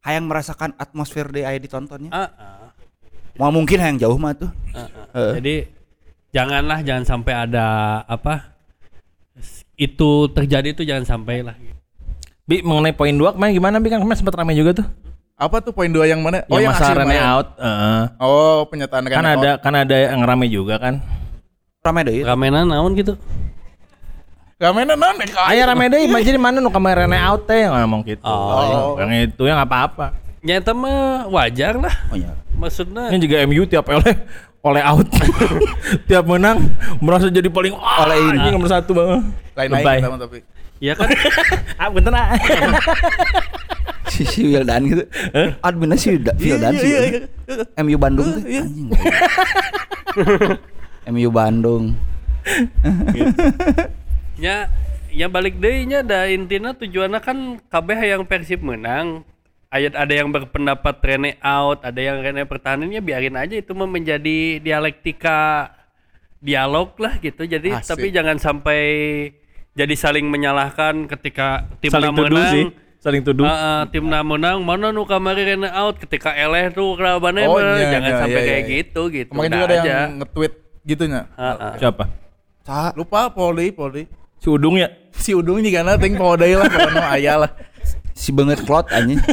hayang 0.00 0.24
merasakan 0.24 0.72
atmosfer 0.74 1.26
di 1.28 1.42
aya 1.42 1.58
ditontonnya. 1.58 2.08
Ah, 2.08 2.30
ah, 2.32 2.68
Mau 3.36 3.50
mungkin 3.50 3.76
hayang 3.76 3.98
jauh 3.98 4.16
mah 4.16 4.32
tuh. 4.32 4.48
ah, 4.72 4.86
ah. 4.86 4.88
Heeh. 5.12 5.32
Jadi 5.36 5.54
janganlah 6.30 6.80
jangan 6.80 7.04
sampai 7.04 7.34
ada 7.34 7.66
apa 8.06 8.54
itu 9.74 10.10
terjadi 10.30 10.70
itu 10.70 10.82
jangan 10.84 11.04
sampai 11.04 11.42
lah. 11.42 11.56
Bi 12.44 12.60
mengenai 12.60 12.92
poin 12.92 13.12
dua 13.12 13.32
kemarin 13.32 13.52
gimana 13.52 13.76
Bi 13.78 13.88
kan 13.88 14.00
kemarin 14.00 14.18
sempat 14.18 14.36
ramai 14.36 14.54
juga 14.54 14.80
tuh. 14.80 14.86
Apa 15.40 15.64
tuh 15.64 15.72
poin 15.72 15.88
dua 15.88 16.04
yang 16.04 16.20
mana? 16.20 16.44
yang 16.52 16.68
aksi 16.68 16.84
masalah 16.84 17.00
Rene 17.00 17.16
kemarin. 17.16 17.32
out. 17.32 17.48
Heeh. 17.56 18.02
Oh, 18.20 18.58
penyataan 18.68 19.04
kan 19.08 19.24
ada 19.24 19.50
out. 19.56 19.58
kan 19.64 19.72
ada 19.72 19.96
yang 19.96 20.20
rame 20.20 20.46
juga 20.52 20.76
kan. 20.76 21.00
Rame 21.80 22.00
deh. 22.04 22.20
Ramenan 22.20 22.68
naon 22.68 22.92
gitu. 22.92 23.16
Ramena 24.60 24.92
naon 24.92 25.16
nek 25.16 25.32
Aya 25.48 25.64
rame 25.64 25.88
deh, 25.88 26.04
jadi 26.20 26.36
mana 26.36 26.60
nu 26.60 26.68
kamar 26.68 27.08
Rene 27.08 27.16
out 27.16 27.48
teh 27.48 27.64
ngomong 27.64 28.04
gitu. 28.04 28.20
Oh. 28.20 29.00
Yang 29.00 29.32
itu 29.32 29.42
yang 29.48 29.56
apa-apa. 29.64 30.12
Nyata 30.44 30.76
mah 30.76 31.24
wajar 31.32 31.80
lah. 31.80 31.94
Oh 32.12 32.20
iya. 32.20 32.36
Maksudnya 32.60 33.08
Ini 33.08 33.18
juga 33.24 33.36
MU 33.48 33.64
tiap 33.64 33.88
ele 33.88 34.12
oleh 34.60 34.82
out. 34.84 35.08
Tiap 36.08 36.28
menang 36.28 36.68
merasa 37.00 37.32
jadi 37.32 37.48
paling 37.48 37.72
wah, 37.72 38.04
Oleh 38.04 38.20
in. 38.20 38.36
ini 38.36 38.48
nomor 38.52 38.68
satu 38.68 38.92
banget. 38.92 39.24
Lain 39.56 39.70
lain 39.72 40.20
tapi. 40.20 40.44
Ya 40.80 40.92
kan 40.96 41.08
ah 41.80 41.88
bener 41.88 42.12
ah. 42.12 42.28
si 44.12 44.22
si 44.24 44.40
Wildan 44.44 44.82
gitu. 44.84 45.04
Adminnya 45.60 45.96
si 45.96 46.08
Wilda- 46.12 46.34
Wildan 46.34 46.72
Iya, 46.72 46.80
sih. 46.80 46.90
iya, 46.90 47.00
iya. 47.06 47.20
MU 47.80 47.96
Bandung 47.96 48.26
tuh. 48.28 48.42
Anjing. 48.42 48.88
MU 51.14 51.30
Bandung. 51.30 51.84
ya 54.36 54.72
ya 55.10 55.26
balik 55.26 55.58
deh 55.58 55.84
nya 55.84 56.00
da 56.00 56.24
intinya 56.24 56.72
tujuannya 56.72 57.20
kan 57.20 57.38
kabeh 57.68 57.98
yang 58.00 58.24
Persib 58.24 58.62
menang 58.62 59.22
ayat 59.68 59.92
ada 59.92 60.10
yang 60.10 60.32
berpendapat 60.32 60.96
Rene 60.98 61.36
out 61.40 61.84
ada 61.84 62.00
yang 62.00 62.24
Rene 62.24 62.48
pertahanannya 62.48 63.00
biarin 63.00 63.36
aja 63.36 63.54
itu 63.54 63.70
mah 63.70 63.84
menjadi 63.84 64.58
dialektika 64.58 65.70
dialog 66.40 66.96
lah 66.96 67.20
gitu 67.20 67.44
jadi 67.44 67.76
Asik. 67.76 67.92
tapi 67.92 68.06
jangan 68.08 68.40
sampai 68.40 68.80
jadi 69.70 69.94
saling 69.94 70.26
menyalahkan 70.26 71.06
ketika 71.06 71.68
tuduh 71.84 72.10
menang 72.40 72.50
sih. 72.50 72.64
Saling 73.00 73.24
tuduh. 73.24 73.48
Ah, 73.48 73.88
timna 73.88 74.20
menang 74.20 74.60
mana 74.60 74.92
nu 74.92 75.08
kamari 75.08 75.48
Rene 75.48 75.72
out 75.72 75.96
ketika 75.96 76.36
eleh 76.36 76.68
tuh 76.68 77.00
kerabannya 77.00 77.48
Oh, 77.48 77.56
iya, 77.56 77.96
jangan 77.96 78.10
iya, 78.12 78.20
sampai 78.20 78.40
iya, 78.44 78.44
kayak 78.44 78.60
iya. 78.60 78.72
gitu 78.76 79.00
gitu 79.08 79.30
Kemarin 79.32 79.48
Udah 79.48 79.56
juga 79.56 79.64
ada 79.64 79.76
aja. 79.80 79.88
yang 79.88 80.10
nge-tweet 80.20 80.52
gitu 80.84 81.04
nya. 81.08 81.20
Ah, 81.32 81.44
ah. 81.56 81.74
Siapa? 81.80 82.04
Sa, 82.60 82.92
lupa 82.92 83.32
Polri, 83.32 83.72
Polri. 83.72 84.04
Si 84.36 84.52
Udung 84.52 84.76
ya. 84.76 84.92
Si 85.16 85.32
Udung 85.32 85.64
nih 85.64 85.80
karena 85.80 85.96
ting 85.96 86.12
Polri 86.20 86.52
lah 86.52 86.68
pokoknya 86.68 87.08
ayah 87.16 87.36
lah. 87.48 87.50
Si 88.12 88.36
banget 88.36 88.68
klot 88.68 88.84
anjing. 88.92 89.16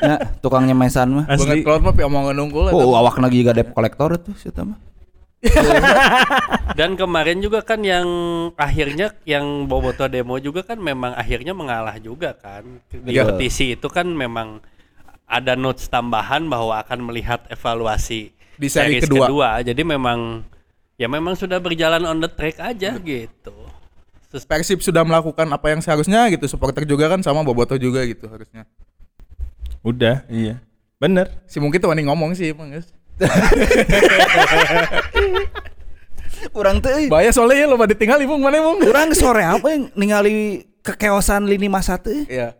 Ya, 0.00 0.16
tukangnya 0.40 0.72
mesan 0.72 1.12
mah. 1.12 1.26
Banget 1.28 1.66
keluar 1.66 1.82
mah 1.82 1.92
pi 1.92 2.06
omongan 2.06 2.46
lah. 2.46 2.72
Oh, 2.72 2.94
awak 2.94 3.20
lagi 3.20 3.42
gak 3.42 3.58
dep 3.58 3.68
kolektor 3.74 4.14
tuh 4.22 4.32
si 4.38 4.54
mah. 4.54 4.78
Dan 6.76 7.00
kemarin 7.00 7.40
juga 7.40 7.64
kan 7.64 7.80
yang 7.80 8.06
akhirnya 8.54 9.16
yang 9.24 9.64
Boboto 9.64 10.04
demo 10.06 10.36
juga 10.36 10.60
kan 10.60 10.76
memang 10.76 11.16
akhirnya 11.16 11.56
mengalah 11.56 11.96
juga 11.96 12.36
kan. 12.36 12.64
Di 12.92 13.16
Iya. 13.16 13.24
petisi 13.32 13.72
itu 13.76 13.88
kan 13.88 14.04
memang 14.08 14.60
ada 15.24 15.56
notes 15.56 15.88
tambahan 15.88 16.44
bahwa 16.50 16.76
akan 16.82 17.08
melihat 17.08 17.46
evaluasi 17.48 18.34
Di 18.60 18.68
seri 18.68 19.00
series 19.00 19.08
kedua. 19.08 19.64
Jadi 19.64 19.80
memang 19.80 20.44
ya 21.00 21.08
memang 21.08 21.32
sudah 21.32 21.56
berjalan 21.56 22.04
on 22.04 22.20
the 22.20 22.28
track 22.28 22.60
aja 22.60 23.00
gitu. 23.00 23.54
Persib 24.30 24.78
sudah 24.78 25.02
melakukan 25.02 25.48
apa 25.50 25.74
yang 25.74 25.80
seharusnya 25.82 26.28
gitu. 26.30 26.46
Supporter 26.46 26.86
juga 26.86 27.10
kan 27.10 27.24
sama 27.24 27.42
Boboto 27.42 27.74
juga 27.80 28.04
gitu 28.06 28.30
harusnya. 28.30 28.62
Udah, 29.80 30.22
iya. 30.28 30.60
Bener. 31.00 31.32
Si 31.48 31.56
mungkin 31.58 31.80
tuh 31.80 31.88
wani 31.90 32.04
ngomong 32.04 32.36
sih 32.36 32.52
emang 32.52 32.70
guys. 32.70 32.92
Urang 36.56 36.80
teh 36.80 36.92
euy. 36.96 37.06
Bahaya 37.12 37.30
soalnya 37.36 37.64
ya 37.64 37.66
lo 37.68 37.76
pada 37.76 37.92
tinggal 37.92 38.16
ibu 38.24 38.32
mana 38.40 38.56
emang. 38.56 38.80
Urang 38.80 39.12
sore 39.12 39.44
apa 39.44 39.66
yang 39.76 39.92
ningali 39.92 40.64
kekeosan 40.80 41.44
lini 41.44 41.68
masa 41.68 42.00
teh? 42.00 42.24
Iya. 42.24 42.56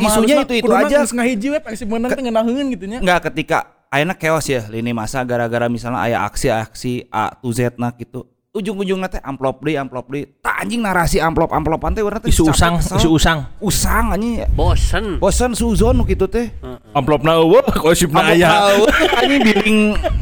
isunya 0.00 0.40
itu-itu 0.42 0.72
aja. 0.72 1.04
ngahiji 1.06 1.54
we 1.54 1.60
Persib 1.62 1.86
menang 1.86 2.10
teh 2.10 2.22
ngeunaheun 2.24 2.66
gitu 2.74 2.90
nya. 2.90 2.98
Enggak 2.98 3.30
ketika 3.30 3.70
ayeuna 3.92 4.18
chaos 4.18 4.50
ya 4.50 4.66
lini 4.66 4.90
masa 4.90 5.22
gara-gara 5.22 5.70
misalnya 5.70 6.02
aya 6.02 6.26
aksi-aksi 6.26 7.06
A 7.14 7.30
to 7.38 7.54
Z 7.54 7.78
nah 7.78 7.94
gitu. 7.94 8.26
Ujung-ujungnya 8.54 9.10
teh 9.10 9.18
amplop 9.18 9.66
deui 9.66 9.74
amplop 9.74 10.06
deui. 10.06 10.30
Tak 10.38 10.62
anjing 10.62 10.78
narasi 10.78 11.18
amplop-amplopan 11.18 11.90
teh 11.90 12.06
urang 12.06 12.22
teh 12.22 12.30
Isu 12.30 12.46
capek, 12.46 12.54
usang, 12.54 12.72
kesel. 12.78 12.96
isu 13.02 13.08
usang. 13.10 13.38
Usang 13.58 14.04
anjing. 14.14 14.46
bosen. 14.54 15.18
Bosan 15.18 15.58
suzon 15.58 15.98
nu 15.98 16.06
kitu 16.06 16.30
teh. 16.30 16.54
Amplopna 16.94 17.34
eueuh, 17.34 17.66
gosipna 17.82 18.22
Amplop 18.22 18.38
aya. 18.38 18.50
tahu, 18.54 18.82
anjing 19.18 19.40
billing 19.42 19.78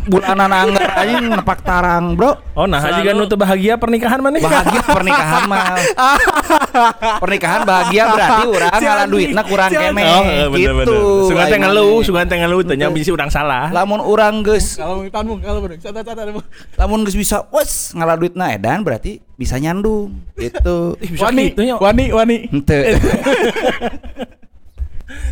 bulanan 0.09 0.49
anggar 0.49 0.81
anjing 0.97 1.29
nepak 1.29 1.61
tarang, 1.61 2.17
Bro. 2.17 2.41
Oh, 2.57 2.65
nah 2.65 2.81
juga 2.81 3.13
nu 3.13 3.29
teu 3.29 3.37
bahagia 3.37 3.77
pernikahan 3.77 4.17
mana? 4.19 4.41
Bahagia 4.41 4.81
pernikahan 4.97 5.43
mah. 5.45 5.65
pernikahan 7.21 7.61
bahagia 7.63 8.03
berarti 8.49 8.81
ngalah 8.81 9.05
anjing, 9.05 9.13
duitna 9.13 9.43
kurang 9.45 9.69
si 9.69 9.77
kene 9.77 10.03
Oh, 10.03 10.23
bener 10.49 10.73
gitu. 10.81 10.97
Sungan 11.29 11.47
teh 11.49 11.59
ngeluh, 11.61 11.93
mah. 11.93 12.05
sungan 12.09 12.25
teh 12.27 12.39
ngeluh, 12.41 12.61
tanya 12.65 12.89
bisi 12.89 13.13
urang 13.13 13.29
salah. 13.29 13.69
Lamun 13.69 14.01
urang 14.01 14.41
geus 14.41 14.81
Kalau 14.81 15.05
tanmu 15.05 15.37
kalau 15.37 15.61
bener. 15.61 15.77
Catat 15.77 16.01
catat. 16.01 16.33
lamun 16.81 17.05
geus 17.05 17.13
bisa 17.15 17.45
wes 17.53 17.93
ngalah 18.23 18.31
duitna 18.31 18.55
edan 18.55 18.87
berarti 18.87 19.19
bisa 19.35 19.59
nyandung 19.59 20.23
gitu. 20.39 20.95
Wani, 21.23 21.51
gitu 21.51 21.63
wani, 21.83 22.15
wani. 22.15 22.37
Henteu. 22.47 22.95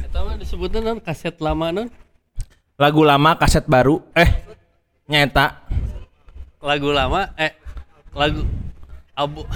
Eta 0.03 0.19
mah 0.27 0.35
disebutnya 0.35 0.83
non 0.83 0.99
kaset 0.99 1.39
lama 1.39 1.71
non. 1.71 1.87
Lagu 2.81 3.05
lama, 3.07 3.37
kaset 3.39 3.63
baru. 3.69 4.03
Eh, 4.17 4.27
nyeta. 5.07 5.63
Lagu 6.59 6.91
lama 6.91 7.31
eh 7.39 7.55
lagu 8.11 8.43
abu. 9.15 9.47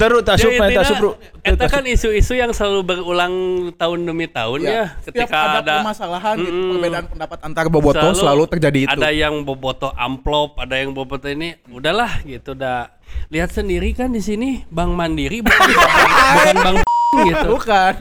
Daru 0.00 0.24
tak 0.24 0.40
sup, 0.40 0.52
tak 0.56 0.84
sup, 0.86 0.96
bro. 0.96 1.12
Eta 1.44 1.66
kan 1.68 1.84
isu-isu 1.84 2.36
yang 2.36 2.52
selalu 2.52 2.80
berulang 2.84 3.34
tahun 3.76 4.04
demi 4.04 4.28
tahun 4.28 4.60
ya, 4.64 4.96
Setiap 5.00 5.28
ketika 5.28 5.36
ada, 5.40 5.60
ada 5.60 5.74
permasalahan 5.84 6.36
gitu, 6.40 6.60
perbedaan 6.76 7.04
pendapat 7.08 7.38
antar 7.44 7.64
Boboto 7.72 8.08
selalu, 8.16 8.42
terjadi 8.48 8.80
itu. 8.88 8.92
Ada 8.96 9.08
yang 9.12 9.44
boboto 9.44 9.92
amplop, 9.96 10.60
ada 10.60 10.76
yang 10.76 10.92
boboto 10.92 11.28
ini, 11.28 11.56
udahlah 11.68 12.20
gitu 12.24 12.52
udah. 12.52 12.92
Lihat 13.32 13.50
sendiri 13.50 13.90
kan 13.90 14.14
di 14.14 14.22
sini 14.22 14.62
Bank 14.70 14.94
Mandiri 14.94 15.42
bukan 15.42 15.68
bukan 16.38 16.56
Bank 16.62 16.76
gitu. 17.28 17.48
Bukan. 17.58 17.94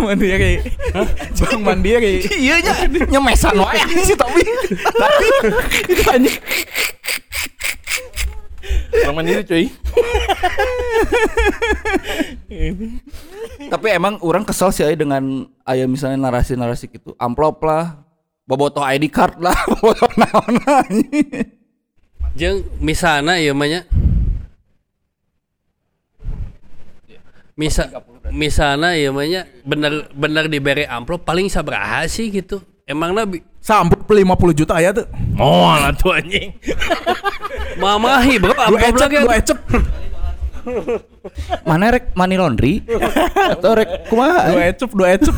Mandiri. 0.00 0.64
Bang 1.36 1.60
Mandiri. 1.60 2.14
Iya 2.32 2.64
nya 2.64 2.72
nyemesan 3.12 3.60
wae 3.60 3.76
anjing 3.76 4.00
si 4.00 4.14
Tobi. 4.16 4.40
Tapi 4.80 5.26
itu 5.92 6.02
anjing. 6.08 6.36
Orang 9.04 9.16
mandiri 9.20 9.42
cuy. 9.44 9.68
Tapi 13.72 13.86
emang 13.90 14.20
orang 14.22 14.44
kesel 14.46 14.70
sih 14.70 14.84
aya 14.86 14.96
dengan 14.96 15.48
aya 15.66 15.84
misalnya 15.88 16.28
narasi-narasi 16.28 16.90
gitu. 16.92 17.14
Amplop 17.18 17.62
lah, 17.64 18.04
boboto 18.46 18.82
ID 18.84 19.10
card 19.10 19.40
lah, 19.40 19.56
boboto 19.70 20.06
naon 20.18 20.54
anjing. 20.64 21.52
Jeung 22.34 22.66
misalnya 22.82 23.38
ya 23.38 23.54
manya 23.54 23.86
Misa 27.54 27.86
misalnya 28.34 28.98
ya 28.98 29.14
manya 29.14 29.46
bener 29.62 30.10
bener 30.10 30.50
diberi 30.50 30.82
amplop 30.90 31.22
paling 31.22 31.46
sabaraha 31.46 32.02
sih 32.10 32.26
gitu. 32.34 32.58
Emang 32.84 33.14
nabi 33.14 33.40
Sampai 33.64 33.96
50 33.96 34.60
juta 34.60 34.76
aya 34.76 34.92
tuh. 34.92 35.08
Oh, 35.40 35.72
lah 35.72 35.88
tuh 35.96 36.12
anjing. 36.12 36.52
mamahi 37.82 38.36
bro 38.36 38.52
amplop 38.52 38.92
ecep, 38.92 39.00
lagi. 39.00 39.16
dua 39.24 39.34
ecep. 39.40 39.58
Mana 41.68 41.92
rek 41.92 42.14
money 42.16 42.36
laundry? 42.36 42.80
Atau 43.52 43.76
rek 43.76 44.08
kumaha? 44.08 44.50
Dua 44.52 44.62
ecep, 44.68 44.90
dua 44.92 45.08
ecep. 45.14 45.36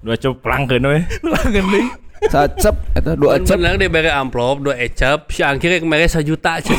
Dua 0.00 0.14
cop 0.16 0.34
pelangkeun 0.40 0.84
we. 0.86 0.98
Langen 1.24 1.52
deui. 1.52 1.82
Sacep 2.28 2.76
eta 2.92 3.16
dua 3.16 3.40
Kan 3.40 3.48
cep. 3.48 3.56
bener 3.56 3.80
diberi 3.80 4.10
amplop 4.12 4.60
dua 4.60 4.76
ecep 4.76 5.32
si 5.32 5.40
angkir 5.40 5.72
yang 5.80 5.88
mere 5.88 6.04
sejuta 6.04 6.60
sih. 6.60 6.76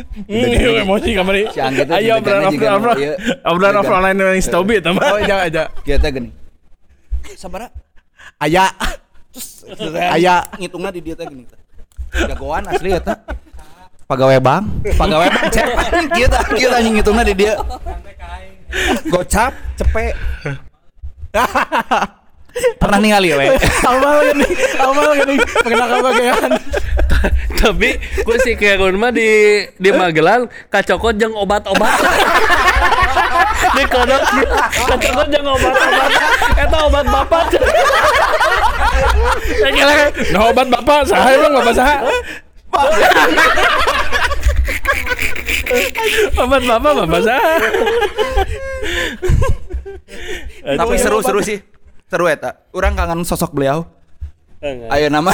Hmm, 0.00 0.80
emosi 0.86 1.12
kamari. 1.12 1.44
Ayo 1.92 2.22
obrolan 2.22 2.56
obrolan 2.56 2.96
obrolan 3.44 3.74
offline 3.82 4.16
yang 4.16 4.40
stobi 4.40 4.80
eta 4.80 4.94
mah. 4.96 5.02
Oh, 5.12 5.20
jangan 5.20 5.44
aja. 5.50 5.62
Kita 5.84 6.08
gini. 6.08 6.30
Sabara 7.36 7.68
Aya. 8.40 8.72
Aya. 10.08 10.48
ngitungna 10.56 10.88
di 10.88 11.04
dia 11.04 11.12
teh 11.16 11.28
gini. 11.28 11.44
Jagoan 12.16 12.64
asli 12.70 12.96
eta. 12.96 13.12
Pegawai 14.10 14.42
bank, 14.42 14.90
pegawai 14.98 15.28
bank 15.30 15.54
cep 15.54 15.70
anjing 15.86 16.10
kieu 16.18 16.26
tah, 16.26 16.42
kieu 16.50 16.66
tah 16.66 16.82
anjing 16.82 16.98
ngitungna 16.98 17.22
di 17.22 17.30
dia. 17.30 17.54
Gocap, 19.06 19.54
cepet. 19.78 20.18
Pernah 22.82 22.98
ningali 22.98 23.30
we. 23.38 23.54
Amal 23.86 24.34
gini, 24.34 24.46
amal 24.82 25.14
gini. 25.14 25.34
Perkenalkan 25.38 25.98
bagian. 26.02 26.50
Tapi 27.54 27.90
gue 28.02 28.36
sih 28.42 28.58
kayak 28.58 28.82
mah 28.98 29.14
di 29.14 29.62
di 29.78 29.90
Magelang 29.94 30.50
kacokot 30.66 31.14
jeung 31.14 31.38
obat-obat. 31.38 31.94
di 33.78 33.84
kodok 33.86 34.22
kacokot 34.90 35.26
jeung 35.30 35.46
obat-obat. 35.46 36.10
Eta 36.58 36.78
obat 36.82 37.06
bapak. 37.06 37.44
Kira 39.70 39.94
nah 40.34 40.42
obat 40.50 40.66
bapak 40.66 41.06
saha 41.06 41.28
emang 41.38 41.62
bapak 41.62 41.74
saha? 41.78 41.98
Obat 46.36 46.62
bapak 46.62 46.92
bapak 46.98 47.20
saha? 47.22 47.52
Tapi 50.76 50.94
seru-seru 50.96 51.40
sih. 51.40 51.58
Seru 52.10 52.26
eta. 52.26 52.66
Urang 52.74 52.94
kangen 52.94 53.22
sosok 53.22 53.54
beliau. 53.54 53.86
Ayo 54.62 55.08
nama. 55.08 55.32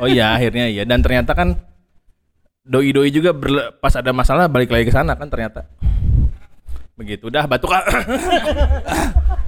Oh 0.00 0.08
iya 0.08 0.32
akhirnya 0.32 0.64
iya 0.66 0.88
dan 0.88 1.04
ternyata 1.04 1.36
kan 1.36 1.52
doi-doi 2.64 3.10
juga 3.12 3.34
berle- 3.34 3.74
pas 3.76 3.92
ada 3.92 4.14
masalah 4.14 4.48
balik 4.48 4.72
lagi 4.72 4.88
ke 4.88 4.94
sana 4.94 5.12
kan 5.18 5.28
ternyata. 5.28 5.68
Begitu 6.96 7.28
dah 7.28 7.44
batuk 7.44 7.72
ah. 7.72 7.82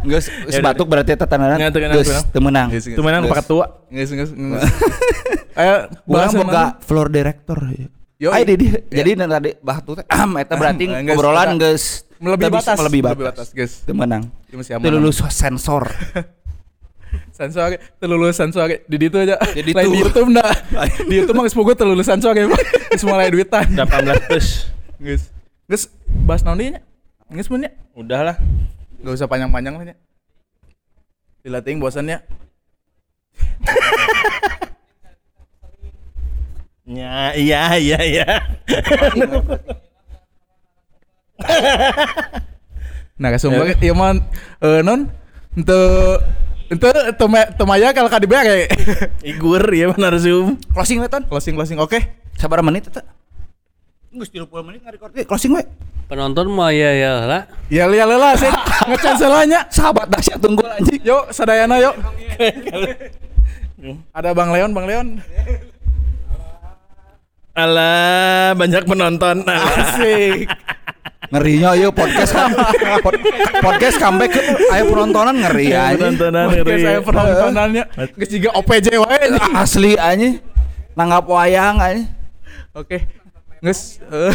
Geus 0.04 0.28
geus 0.28 0.60
batuk 0.60 0.84
berarti 0.84 1.16
eta 1.16 1.24
tandana 1.24 1.56
Nggak, 1.56 1.70
Itu 2.92 3.00
mana 3.00 3.24
pakai 3.24 3.44
tua. 3.48 3.66
Nges, 3.88 4.10
nges. 4.12 4.30
Ayo, 5.54 5.74
bahas 6.04 6.32
boga 6.34 6.64
floor 6.82 7.08
director. 7.08 7.56
Yoi. 8.22 8.30
Ay 8.30 8.42
di 8.46 8.54
di- 8.54 8.82
jadi 8.94 9.18
dan 9.18 9.26
tadi 9.26 9.58
teh 9.58 10.06
ahem, 10.06 10.30
eta 10.38 10.54
berarti 10.54 10.86
Ahem, 10.86 11.58
geus, 11.58 12.06
melebihi 12.22 12.46
teu 12.46 12.54
batas, 12.54 12.76
melebihi 12.78 13.02
batas. 13.02 13.18
batas, 13.26 13.48
geus. 13.50 13.72
Teu 13.82 13.94
aman. 13.94 14.22
Teu 14.86 14.90
lulus 14.94 15.18
sensor. 15.34 15.90
Sensor, 17.34 17.74
terlulus 17.98 18.38
sensor 18.38 18.70
di 18.86 18.96
itu 18.98 19.18
aja. 19.18 19.34
Di 19.54 19.74
Lain 19.74 19.90
ditu. 19.90 19.90
di 19.90 19.98
YouTube 20.06 20.28
enggak. 20.30 20.54
di 21.10 21.14
YouTube 21.18 21.34
mah 21.34 21.44
geus 21.46 21.58
boga 21.58 21.74
terlulus 21.74 22.06
sensor 22.06 22.34
ya. 22.38 22.46
Geus 22.94 23.02
mulai 23.02 23.34
duitan. 23.34 23.66
18 23.66 24.30
plus. 24.30 24.70
Geus. 25.02 25.34
Geus 25.66 25.90
bahas 26.22 26.46
naon 26.46 26.62
nya? 26.62 26.78
Geus 27.34 27.50
mun 27.50 27.66
nya. 27.66 27.74
Udah 27.98 28.20
lah. 28.22 28.36
Enggak 29.02 29.18
usah 29.18 29.26
panjang-panjang 29.26 29.74
lah 29.74 29.84
nya. 29.90 29.96
Dilatih 31.42 31.82
bosannya. 31.82 32.22
Ya, 36.84 37.32
iya, 37.32 37.80
iya, 37.80 37.98
iya. 38.04 38.28
Nah, 43.14 43.28
kasumber 43.30 43.78
ieu 43.78 43.94
mah 43.94 44.18
eh 44.58 44.82
non 44.82 45.06
henteu 45.54 46.18
henteu 46.68 46.90
teu 47.14 47.28
ma- 47.30 47.50
teu 47.54 47.64
maya 47.64 47.94
kalau 47.94 48.10
ka 48.10 48.18
dibere. 48.20 48.68
Igur 49.32 49.64
ya 49.72 49.88
benar 49.94 50.18
zoom. 50.18 50.58
Closing 50.74 51.00
we 51.00 51.08
ton. 51.08 51.24
Closing 51.24 51.54
closing 51.56 51.78
oke. 51.80 51.96
Sabar 52.36 52.60
menit 52.60 52.90
eta. 52.90 53.00
Geus 54.12 54.28
30 54.30 54.50
menit 54.66 54.82
ngarecord. 54.82 55.14
Eh, 55.16 55.24
Closing 55.24 55.54
we. 55.56 55.62
Penonton 56.04 56.52
mah 56.52 56.68
ya 56.68 56.92
ya 56.92 57.12
lah. 57.24 57.42
Ya 57.72 57.88
lihat 57.88 58.12
lah 58.12 58.36
sih 58.36 58.50
ngecancel 58.90 59.32
nya. 59.48 59.64
Sahabat 59.72 60.10
dahsyat 60.10 60.36
tunggu 60.36 60.66
anjing. 60.68 61.00
Yuk, 61.00 61.32
sadayana 61.32 61.80
yuk. 61.80 61.94
Ada 64.16 64.32
Bang 64.36 64.52
Leon, 64.52 64.72
Bang 64.74 64.84
Leon. 64.84 65.08
Alah, 67.54 68.50
banyak 68.58 68.82
penonton. 68.82 69.46
Asik. 69.46 70.50
Ngerinya 71.30 71.78
yuk 71.78 71.94
podcast 71.94 72.34
kan. 72.34 72.50
Pod- 72.98 73.22
podcast 73.62 73.96
comeback 74.02 74.34
ke 74.34 74.42
ayo 74.74 74.82
penontonan 74.90 75.38
ngeri 75.38 75.70
anjing. 75.70 76.18
Penontonan 76.18 76.46
ngeri. 76.50 76.82
saya 76.82 76.98
penontonannya. 77.00 77.84
Geus 78.18 78.28
jiga 78.34 78.50
OPJ 78.58 78.98
wae. 78.98 79.38
Asli 79.54 79.94
anjing. 79.94 80.42
Nanggap 80.98 81.30
wayang 81.30 81.78
anjing. 81.78 82.10
Oke. 82.74 83.06
Geus 83.62 84.02
eh, 84.02 84.34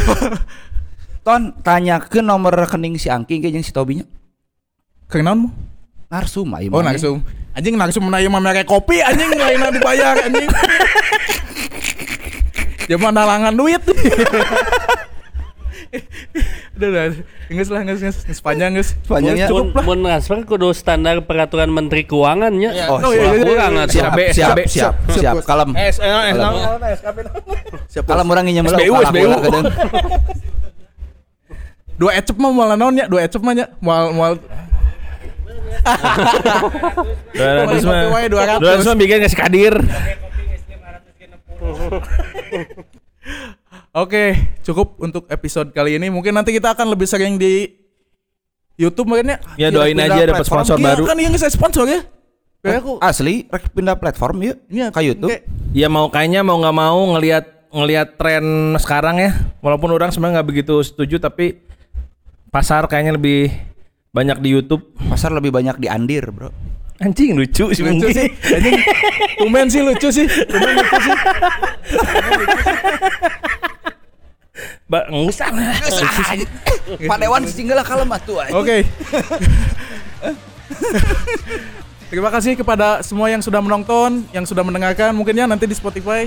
Ton 1.28 1.52
tanya 1.60 2.00
ke 2.00 2.24
nomor 2.24 2.56
rekening 2.56 2.96
si 2.96 3.12
Angking 3.12 3.44
ke 3.44 3.52
jeung 3.52 3.68
si 3.68 3.76
Tobinya. 3.76 4.08
Keng 5.12 5.28
naon? 5.28 5.52
Narsum 6.08 6.48
ayo. 6.56 6.72
Oh, 6.72 6.80
narsum. 6.80 7.20
Anjing 7.52 7.76
narsum 7.76 8.08
na 8.08 8.24
ieu 8.24 8.32
mah 8.32 8.40
mere 8.40 8.64
kopi 8.64 9.04
anjing 9.04 9.28
lain 9.36 9.60
dibayar 9.76 10.16
anjing. 10.24 10.48
Ya 12.90 12.98
mah 12.98 13.14
nalangan 13.14 13.54
duit. 13.54 13.82
Udah 16.80 16.88
udah. 16.90 17.06
Geus 17.50 17.70
lah 17.74 17.82
geus 17.82 18.02
geus 18.02 18.18
geus 18.22 18.42
panjang 18.42 18.78
geus. 18.78 18.94
Panjangnya. 19.06 19.50
Cukup 19.50 19.74
lah. 19.74 19.84
Mun 19.86 20.00
mun 20.00 20.10
transfer 20.10 20.38
kudu 20.46 20.70
standar 20.74 21.22
peraturan 21.22 21.70
menteri 21.70 22.06
keuangannya. 22.06 22.70
Oh, 22.90 22.98
Oh, 22.98 23.12
iya, 23.14 23.30
iya, 23.30 23.34
iya, 23.34 23.46
kurang 23.46 23.74
iya. 23.74 23.84
atuh. 23.84 23.94
siap, 23.94 24.14
siap, 24.30 24.58
siap, 24.70 24.94
siap, 25.10 25.36
kalem. 25.46 25.70
Eh, 25.74 25.90
Kalem. 25.94 26.54
Siap. 27.90 28.06
Kalem 28.06 28.26
urang 28.30 28.46
nginjem 28.46 28.66
heula, 28.70 28.80
SBU, 28.80 28.94
SBU. 29.10 29.62
Dua 32.00 32.12
ecep 32.16 32.36
mah 32.40 32.52
moal 32.54 32.70
naon 32.80 32.94
nya? 32.96 33.06
Dua 33.12 33.22
ecep 33.26 33.42
mah 33.44 33.54
nya 33.58 33.66
moal 33.84 34.16
moal 34.16 34.32
Dua 37.36 37.50
ratus 37.66 37.84
mah. 37.84 37.98
Kopi 37.98 38.14
wae, 38.14 38.26
200. 38.30 38.62
Dua 38.62 38.70
ratus 38.78 38.86
mah 38.88 38.98
bikin 38.98 39.18
ngasih 39.20 39.40
kadir. 39.40 39.74
Oke, 43.92 44.38
cukup 44.62 44.96
untuk 44.98 45.26
episode 45.28 45.70
kali 45.70 45.98
ini. 45.98 46.08
Mungkin 46.08 46.32
nanti 46.32 46.50
kita 46.50 46.72
akan 46.72 46.90
lebih 46.90 47.06
sering 47.06 47.36
di 47.36 47.68
YouTube 48.76 49.12
makanya. 49.12 49.44
Ya, 49.56 49.68
doain 49.70 49.98
aja 49.98 50.24
dapat 50.26 50.46
sponsor 50.46 50.80
Iya, 50.80 50.96
baru. 50.96 51.04
kan 51.04 51.18
yang 51.20 51.36
saya 51.36 51.52
sponsor 51.52 51.84
ya. 51.84 52.02
Kayak 52.60 52.84
aku. 52.84 52.94
Asli, 53.00 53.48
rek 53.48 53.72
pindah 53.72 53.96
platform 53.96 54.38
yuk. 54.44 54.58
Iya, 54.68 54.88
Ke 54.90 55.04
YouTube. 55.04 55.32
kayak- 55.32 55.46
Ya 55.70 55.88
mau 55.88 56.08
kayaknya 56.08 56.42
mau 56.42 56.58
nggak 56.58 56.76
mau 56.76 57.00
ngelihat 57.14 57.46
ngelihat 57.70 58.18
tren 58.18 58.46
sekarang 58.78 59.20
ya. 59.20 59.32
Walaupun 59.60 59.92
orang 59.92 60.10
sebenarnya 60.10 60.42
nggak 60.42 60.50
begitu 60.50 60.76
setuju 60.82 61.22
tapi 61.22 61.62
pasar 62.50 62.90
kayaknya 62.90 63.16
lebih 63.16 63.54
banyak 64.10 64.42
di 64.42 64.50
YouTube. 64.50 64.90
Pasar 65.08 65.30
lebih 65.30 65.54
banyak 65.54 65.78
di 65.78 65.86
Andir, 65.86 66.26
Bro. 66.30 66.50
Anjing 67.00 67.32
lucu 67.32 67.72
sih 67.72 67.80
Lucu 67.80 67.96
mungkin. 67.96 68.12
sih. 68.12 68.28
Anjing. 68.52 68.76
Tumben 69.40 69.68
sih 69.72 69.80
lucu 69.80 70.08
sih. 70.12 70.28
Tumben 70.28 70.72
lucu 70.76 70.98
sih. 71.00 71.16
Ba, 74.90 75.08
enggak 75.08 75.36
salah. 75.38 75.72
Pak 77.00 77.18
Dewan 77.22 77.48
singgah 77.48 77.86
kalem 77.88 78.10
atuh 78.12 78.44
anjing. 78.44 78.58
Oke. 78.60 78.78
Terima 82.10 82.34
kasih 82.34 82.58
kepada 82.58 83.06
semua 83.06 83.30
yang 83.30 83.40
sudah 83.40 83.62
menonton, 83.62 84.26
yang 84.34 84.44
sudah 84.44 84.66
mendengarkan. 84.66 85.14
Mungkinnya 85.14 85.46
nanti 85.46 85.70
di 85.70 85.78
Spotify. 85.78 86.26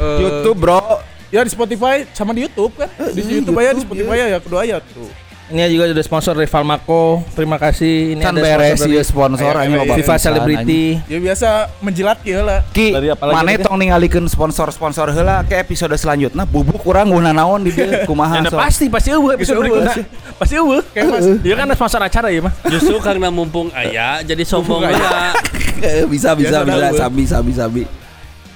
eh, 0.00 0.18
YouTube, 0.18 0.56
Bro. 0.58 1.04
Ya 1.28 1.44
di 1.44 1.52
Spotify 1.52 2.04
sama 2.16 2.32
di 2.32 2.44
YouTube 2.48 2.74
kan. 2.74 2.88
Di 3.12 3.20
YouTube 3.22 3.56
aja 3.60 3.72
di 3.72 3.84
Spotify 3.84 4.16
ya, 4.18 4.26
ya 4.34 4.38
kedua 4.40 4.64
ya 4.64 4.80
tuh. 4.82 5.08
Ini 5.50 5.68
juga 5.74 5.90
ada 5.90 6.04
sponsor 6.06 6.38
Rival 6.38 6.62
Mako. 6.62 7.26
Terima 7.34 7.58
kasih. 7.58 8.14
Ini 8.14 8.22
Can 8.22 8.38
ada 8.38 8.42
beres 8.46 8.78
sponsor 8.78 8.94
dari 8.94 9.04
sponsor 9.04 9.52
Viva 9.66 10.14
pisan, 10.14 10.18
Celebrity. 10.22 10.82
Ya 11.10 11.18
biasa 11.18 11.48
menjilat 11.82 12.18
ya 12.22 12.40
lah. 12.46 12.60
Ki, 12.70 12.94
Dari 12.94 13.10
apa 13.10 13.22
lagi 13.26 13.36
mana 13.36 13.50
tong 13.58 13.76
ningalikeun 13.76 14.26
sponsor-sponsor 14.30 15.10
heula 15.12 15.42
ke 15.42 15.58
episode 15.58 15.92
selanjutnya 15.98 16.46
bubuk 16.46 16.80
kurang 16.80 17.10
guna 17.10 17.34
naon 17.34 17.66
di 17.66 17.74
dieu 17.74 18.06
kumaha 18.06 18.38
Ya, 18.42 18.50
so. 18.50 18.58
pasti 18.58 18.90
pasti 18.90 19.08
eueuh 19.14 19.34
episode 19.34 19.58
berikutnya. 19.60 19.94
Pasti 20.40 20.54
eueuh. 20.56 20.82
Kayak 20.90 21.06
mas. 21.10 21.26
Dia 21.44 21.54
kan 21.54 21.64
ada 21.68 21.76
sponsor 21.76 22.00
acara 22.02 22.28
ya 22.32 22.40
mah. 22.42 22.54
Justru 22.66 22.96
karena 22.98 23.28
mumpung 23.30 23.68
ayah 23.74 24.22
jadi 24.24 24.42
sombong. 24.42 24.82
Eh, 24.86 26.06
bisa 26.12 26.34
bisa 26.34 26.64
bisa 26.66 26.90
sabi 26.96 27.22
sabi 27.26 27.52
sabi. 27.54 28.01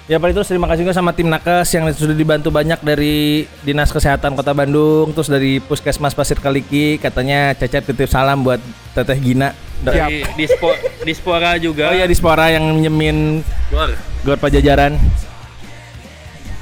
Ya 0.07 0.23
Pak 0.23 0.31
itu 0.31 0.39
terima 0.47 0.71
kasih 0.71 0.87
juga 0.87 0.95
sama 0.95 1.11
tim 1.11 1.27
Nakes 1.27 1.67
yang 1.75 1.91
sudah 1.91 2.15
dibantu 2.15 2.55
banyak 2.55 2.79
dari 2.79 3.43
Dinas 3.67 3.91
Kesehatan 3.91 4.39
Kota 4.39 4.55
Bandung, 4.55 5.11
terus 5.11 5.27
dari 5.27 5.59
Puskesmas 5.59 6.15
Pasir 6.15 6.39
Kaliki, 6.39 6.95
katanya 7.03 7.51
Cecep 7.59 7.91
titip 7.91 8.07
salam 8.07 8.47
buat 8.47 8.63
Teteh 8.95 9.19
Gina. 9.19 9.51
Di, 9.83 10.23
di, 10.39 10.47
spo- 10.47 10.79
di 11.03 11.11
Spora 11.11 11.59
juga. 11.59 11.91
Oh 11.91 11.97
ya 11.99 12.07
Dispora 12.07 12.55
yang 12.55 12.79
nyemin 12.79 13.43
Gor. 13.67 13.91
Gor 14.23 14.39
Pajajaran. 14.39 14.95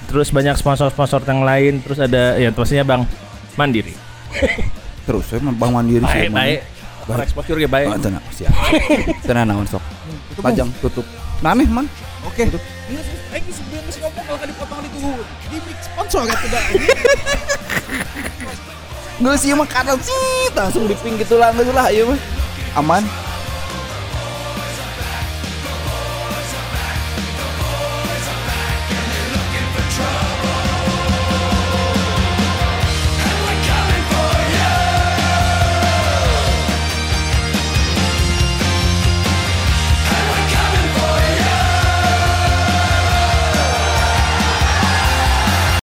Terus 0.08 0.32
banyak 0.32 0.56
sponsor-sponsor 0.56 1.20
yang 1.28 1.44
lain, 1.44 1.84
terus 1.84 2.00
ada 2.00 2.40
ya 2.40 2.48
pastinya 2.48 2.96
Bang 2.96 3.02
Mandiri. 3.60 3.92
Terus 5.04 5.28
saya 5.28 5.44
Bang 5.44 5.76
Mandiri 5.76 6.00
Baik, 6.00 6.16
sih, 6.16 6.32
baik. 6.32 6.60
Baik. 7.04 7.22
Exposure 7.28 7.60
ya 7.60 7.68
baik. 7.68 7.86
Oh, 7.92 8.00
tenang, 8.00 8.24
siap. 8.32 8.48
Tenang 9.28 9.44
naon 9.52 9.68
sok. 9.68 9.84
Pajang 10.40 10.72
tutup. 10.80 11.04
Naneh 11.44 11.68
man. 11.68 11.84
Oke. 12.24 12.48
Ini 12.48 12.56
ini 13.36 13.52
sebelum 13.52 13.84
masih 13.84 14.00
ngomong 14.00 14.24
kalau 14.24 14.38
kan 14.40 14.48
dipotong 14.48 14.80
di 14.80 14.88
tuh 14.96 15.20
gimmick 15.52 15.76
sponsor 15.84 16.24
kan 16.24 16.40
tidak. 16.40 16.64
Ieu 19.20 19.52
mah 19.52 19.68
kadang 19.68 20.00
sih 20.00 20.48
langsung 20.56 20.88
diping 20.88 21.20
gitu 21.20 21.36
lah 21.36 21.52
ieu 21.92 22.08
mah. 22.08 22.16
Aman. 22.80 23.04